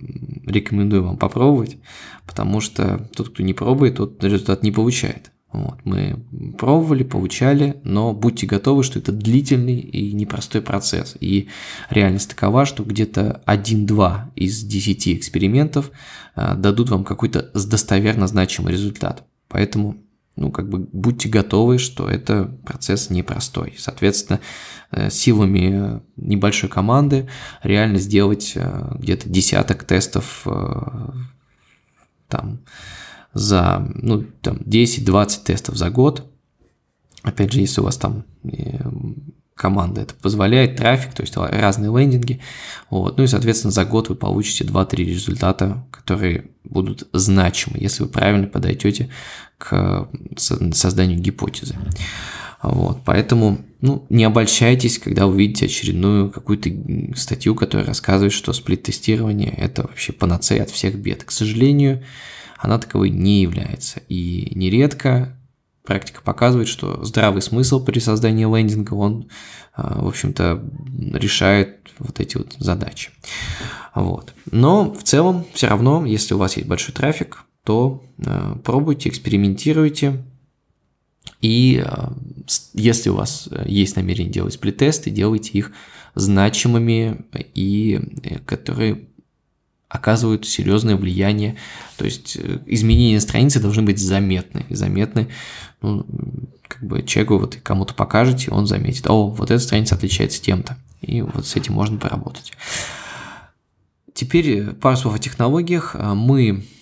рекомендую 0.44 1.04
вам 1.04 1.16
попробовать, 1.16 1.78
потому 2.26 2.60
что 2.60 3.08
тот, 3.14 3.30
кто 3.30 3.42
не 3.42 3.54
пробует, 3.54 3.96
тот 3.96 4.22
результат 4.22 4.62
не 4.62 4.72
получает. 4.72 5.32
Вот. 5.52 5.78
Мы 5.84 6.22
пробовали, 6.58 7.02
получали, 7.02 7.80
но 7.82 8.12
будьте 8.12 8.46
готовы, 8.46 8.82
что 8.82 8.98
это 8.98 9.12
длительный 9.12 9.78
и 9.78 10.12
непростой 10.12 10.60
процесс. 10.60 11.16
И 11.20 11.48
реальность 11.88 12.28
такова, 12.28 12.66
что 12.66 12.84
где-то 12.84 13.42
1-2 13.46 14.32
из 14.34 14.62
10 14.62 15.08
экспериментов 15.08 15.90
а, 16.34 16.54
дадут 16.54 16.90
вам 16.90 17.04
какой-то 17.04 17.50
достоверно 17.54 18.26
значимый 18.26 18.72
результат. 18.72 19.24
Поэтому 19.48 19.96
ну, 20.36 20.50
как 20.50 20.68
бы 20.68 20.78
будьте 20.92 21.28
готовы, 21.28 21.78
что 21.78 22.08
это 22.08 22.44
процесс 22.64 23.10
непростой. 23.10 23.74
Соответственно, 23.78 24.40
э, 24.90 25.10
силами 25.10 26.02
небольшой 26.16 26.68
команды 26.68 27.28
реально 27.62 27.98
сделать 27.98 28.52
э, 28.54 28.94
где-то 28.98 29.28
десяток 29.28 29.84
тестов 29.84 30.42
э, 30.44 31.10
там 32.28 32.60
за, 33.32 33.86
ну, 33.94 34.24
там 34.42 34.58
10-20 34.58 35.44
тестов 35.44 35.76
за 35.76 35.90
год. 35.90 36.30
Опять 37.22 37.52
же, 37.52 37.60
если 37.60 37.80
у 37.80 37.84
вас 37.84 37.96
там 37.96 38.24
команда 39.56 40.02
это 40.02 40.14
позволяет, 40.14 40.76
трафик, 40.76 41.14
то 41.14 41.22
есть 41.22 41.36
разные 41.36 41.90
лендинги. 41.90 42.40
Вот. 42.90 43.16
Ну 43.16 43.24
и, 43.24 43.26
соответственно, 43.26 43.72
за 43.72 43.84
год 43.84 44.08
вы 44.10 44.14
получите 44.14 44.64
2-3 44.64 44.96
результата, 44.96 45.84
которые 45.90 46.44
будут 46.62 47.08
значимы, 47.12 47.78
если 47.80 48.04
вы 48.04 48.08
правильно 48.10 48.46
подойдете 48.46 49.10
к 49.58 50.08
созданию 50.36 51.18
гипотезы. 51.18 51.74
Вот, 52.62 53.02
поэтому 53.04 53.58
ну, 53.80 54.06
не 54.08 54.24
обольщайтесь, 54.24 54.98
когда 54.98 55.26
увидите 55.26 55.66
очередную 55.66 56.30
какую-то 56.30 56.70
статью, 57.14 57.54
которая 57.54 57.86
рассказывает, 57.86 58.32
что 58.32 58.52
сплит-тестирование– 58.52 59.50
это 59.56 59.82
вообще 59.82 60.12
панацея 60.12 60.62
от 60.64 60.70
всех 60.70 60.96
бед. 60.96 61.24
К 61.24 61.30
сожалению, 61.30 62.02
она 62.58 62.78
таковой 62.78 63.10
не 63.10 63.42
является. 63.42 64.00
И 64.08 64.52
нередко 64.54 65.35
практика 65.86 66.20
показывает, 66.22 66.68
что 66.68 67.04
здравый 67.04 67.40
смысл 67.40 67.82
при 67.82 67.98
создании 67.98 68.44
лендинга, 68.44 68.94
он, 68.94 69.28
а, 69.74 70.02
в 70.02 70.08
общем-то, 70.08 70.62
решает 71.14 71.78
вот 71.98 72.20
эти 72.20 72.36
вот 72.36 72.54
задачи. 72.58 73.10
Вот. 73.94 74.34
Но 74.50 74.92
в 74.92 75.02
целом, 75.02 75.46
все 75.54 75.68
равно, 75.68 76.04
если 76.04 76.34
у 76.34 76.38
вас 76.38 76.56
есть 76.56 76.68
большой 76.68 76.94
трафик, 76.94 77.44
то 77.64 78.04
э, 78.18 78.56
пробуйте, 78.62 79.08
экспериментируйте. 79.08 80.22
И 81.40 81.82
э, 81.84 82.08
если 82.74 83.10
у 83.10 83.14
вас 83.14 83.48
э, 83.50 83.64
есть 83.66 83.96
намерение 83.96 84.32
делать 84.32 84.54
сплит-тесты, 84.54 85.10
делайте 85.10 85.58
их 85.58 85.72
значимыми 86.14 87.26
и 87.54 88.00
которые 88.46 89.08
оказывают 89.96 90.46
серьезное 90.46 90.96
влияние. 90.96 91.56
То 91.96 92.04
есть 92.04 92.36
изменения 92.66 93.20
страницы 93.20 93.60
должны 93.60 93.82
быть 93.82 93.98
заметны. 93.98 94.66
Заметны, 94.70 95.28
ну, 95.82 96.06
как 96.68 96.82
бы 96.82 97.02
человеку 97.02 97.38
вот 97.38 97.56
кому-то 97.62 97.94
покажете, 97.94 98.50
он 98.50 98.66
заметит, 98.66 99.08
о, 99.08 99.28
вот 99.28 99.50
эта 99.50 99.62
страница 99.62 99.94
отличается 99.94 100.42
тем-то. 100.42 100.76
И 101.00 101.22
вот 101.22 101.46
с 101.46 101.56
этим 101.56 101.74
можно 101.74 101.98
поработать. 101.98 102.52
Теперь 104.14 104.70
пару 104.72 104.96
слов 104.96 105.14
о 105.14 105.18
технологиях. 105.18 105.94
Мы 105.94 106.64
Э, 106.66 106.75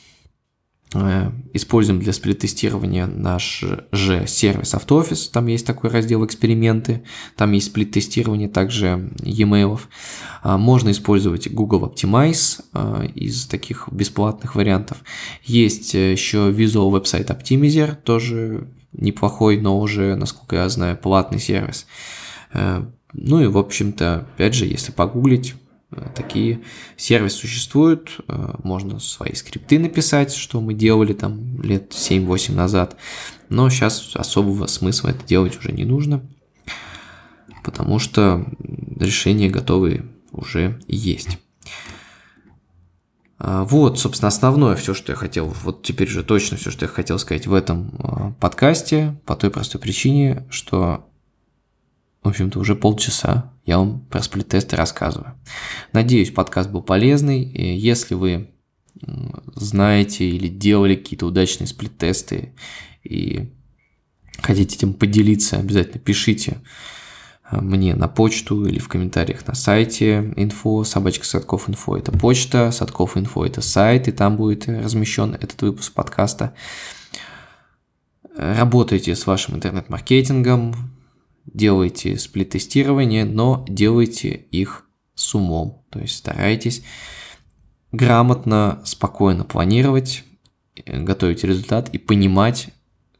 используем 1.52 1.98
для 1.98 2.12
сплит-тестирования 2.12 3.06
наш 3.06 3.64
же 3.90 4.26
сервис 4.28 4.74
AutoOffice, 4.74 5.30
там 5.32 5.46
есть 5.48 5.66
такой 5.66 5.90
раздел 5.90 6.24
«Эксперименты», 6.24 7.02
там 7.36 7.50
есть 7.52 7.66
сплит-тестирование 7.66 8.48
также 8.48 9.10
e-mail. 9.22 9.80
А, 10.42 10.56
можно 10.56 10.90
использовать 10.90 11.50
Google 11.50 11.92
Optimize 11.92 12.60
э, 12.74 13.06
из 13.14 13.46
таких 13.46 13.88
бесплатных 13.90 14.54
вариантов. 14.54 14.98
Есть 15.42 15.94
еще 15.94 16.50
Visual 16.50 16.92
Website 16.92 17.26
Optimizer, 17.26 17.96
тоже 17.96 18.68
неплохой, 18.92 19.60
но 19.60 19.80
уже, 19.80 20.14
насколько 20.14 20.56
я 20.56 20.68
знаю, 20.68 20.96
платный 20.96 21.40
сервис. 21.40 21.86
Э, 22.52 22.84
ну 23.12 23.40
и, 23.40 23.46
в 23.46 23.58
общем-то, 23.58 24.26
опять 24.34 24.54
же, 24.54 24.66
если 24.66 24.92
погуглить, 24.92 25.54
такие 26.14 26.60
сервисы 26.96 27.38
существуют, 27.38 28.20
э, 28.28 28.54
можно 28.62 28.98
свои 28.98 29.34
скрипты 29.34 29.78
написать, 29.78 30.34
что 30.34 30.60
мы 30.60 30.74
делали 30.74 31.12
там 31.12 31.60
лет 31.62 31.92
7-8 31.92 32.54
назад, 32.54 32.96
но 33.48 33.68
сейчас 33.70 34.14
особого 34.14 34.66
смысла 34.66 35.10
это 35.10 35.24
делать 35.24 35.58
уже 35.58 35.72
не 35.72 35.84
нужно, 35.84 36.22
потому 37.62 37.98
что 37.98 38.46
решения 38.98 39.48
готовые 39.48 40.06
уже 40.32 40.80
есть. 40.86 41.38
А, 43.38 43.64
вот, 43.64 43.98
собственно, 43.98 44.28
основное 44.28 44.76
все, 44.76 44.94
что 44.94 45.12
я 45.12 45.16
хотел, 45.16 45.54
вот 45.62 45.82
теперь 45.82 46.08
же 46.08 46.22
точно 46.22 46.56
все, 46.56 46.70
что 46.70 46.86
я 46.86 46.88
хотел 46.88 47.18
сказать 47.18 47.46
в 47.46 47.54
этом 47.54 48.34
подкасте, 48.40 49.20
по 49.26 49.36
той 49.36 49.50
простой 49.50 49.80
причине, 49.80 50.46
что 50.50 51.08
в 52.24 52.28
общем-то, 52.28 52.58
уже 52.58 52.74
полчаса 52.74 53.52
я 53.66 53.78
вам 53.78 54.00
про 54.00 54.22
сплит-тесты 54.22 54.76
рассказываю. 54.76 55.34
Надеюсь, 55.92 56.30
подкаст 56.30 56.70
был 56.70 56.82
полезный. 56.82 57.44
Если 57.44 58.14
вы 58.14 58.50
знаете 59.54 60.26
или 60.26 60.48
делали 60.48 60.94
какие-то 60.94 61.26
удачные 61.26 61.66
сплит-тесты 61.66 62.54
и 63.02 63.52
хотите 64.40 64.76
этим 64.76 64.94
поделиться, 64.94 65.58
обязательно 65.58 65.98
пишите 65.98 66.58
э, 67.50 67.60
мне 67.60 67.94
на 67.94 68.08
почту 68.08 68.64
или 68.64 68.78
в 68.78 68.88
комментариях 68.88 69.46
на 69.46 69.54
сайте 69.54 70.32
info, 70.36 70.84
собачка 70.84 71.26
Садков 71.26 71.68
инфо 71.68 71.96
это 71.96 72.12
почта, 72.12 72.70
Садков 72.70 73.16
инфо 73.16 73.44
это 73.44 73.60
сайт, 73.60 74.08
и 74.08 74.12
там 74.12 74.36
будет 74.36 74.68
размещен 74.68 75.34
этот 75.34 75.60
выпуск 75.60 75.92
подкаста. 75.92 76.54
Работайте 78.36 79.14
с 79.14 79.26
вашим 79.26 79.56
интернет-маркетингом, 79.56 80.93
делайте 81.46 82.18
сплит-тестирование, 82.18 83.24
но 83.24 83.64
делайте 83.68 84.30
их 84.30 84.86
с 85.14 85.34
умом. 85.34 85.84
То 85.90 86.00
есть 86.00 86.16
старайтесь 86.16 86.82
грамотно, 87.92 88.80
спокойно 88.84 89.44
планировать, 89.44 90.24
э, 90.84 91.00
готовить 91.00 91.44
результат 91.44 91.88
и 91.90 91.98
понимать, 91.98 92.68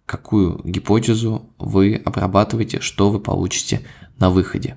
какую 0.07 0.61
гипотезу 0.65 1.51
вы 1.59 2.01
обрабатываете, 2.05 2.81
что 2.81 3.11
вы 3.11 3.21
получите 3.21 3.83
на 4.19 4.31
выходе. 4.31 4.77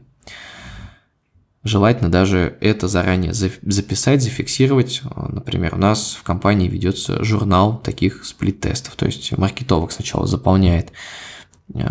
Желательно 1.63 2.09
даже 2.09 2.57
это 2.61 2.87
заранее 2.87 3.33
записать, 3.33 4.23
зафиксировать. 4.23 5.01
Например, 5.27 5.75
у 5.75 5.77
нас 5.77 6.13
в 6.13 6.23
компании 6.23 6.69
ведется 6.69 7.21
журнал 7.25 7.79
таких 7.79 8.23
сплит-тестов. 8.23 8.95
То 8.95 9.05
есть 9.05 9.37
маркетолог 9.37 9.91
сначала 9.91 10.27
заполняет 10.27 10.93
э, 11.73 11.81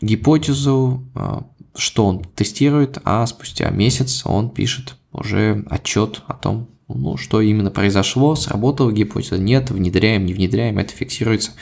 гипотезу, 0.00 1.04
а, 1.14 1.46
что 1.74 2.06
он 2.06 2.24
тестирует, 2.24 2.98
а 3.04 3.26
спустя 3.26 3.70
месяц 3.70 4.22
он 4.24 4.50
пишет 4.50 4.96
уже 5.12 5.64
отчет 5.68 6.22
о 6.26 6.34
том, 6.34 6.68
ну, 6.88 7.16
что 7.16 7.40
именно 7.40 7.70
произошло, 7.70 8.34
сработала 8.34 8.92
гипотеза, 8.92 9.38
нет, 9.38 9.70
внедряем, 9.70 10.26
не 10.26 10.34
внедряем, 10.34 10.78
это 10.78 10.92
фиксируется 10.92 11.52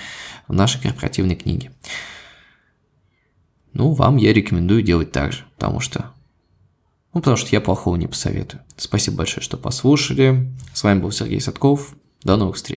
в 0.47 0.53
нашей 0.55 0.81
корпоративной 0.81 1.37
книге. 1.37 1.73
Ну, 3.75 3.93
вам 3.93 4.17
я 4.17 4.33
рекомендую 4.33 4.83
делать 4.83 5.13
так 5.13 5.33
же, 5.33 5.45
потому 5.57 5.81
что 5.81 6.13
Ну, 7.15 7.21
потому 7.21 7.37
что 7.37 7.49
я 7.53 7.61
плохого 7.61 7.97
не 7.97 8.07
посоветую. 8.07 8.63
Спасибо 8.77 9.19
большое, 9.19 9.43
что 9.43 9.57
послушали. 9.57 10.53
С 10.75 10.83
вами 10.83 11.01
был 11.01 11.11
Сергей 11.11 11.41
Садков. 11.41 11.95
До 12.23 12.37
новых 12.37 12.57
встреч. 12.57 12.77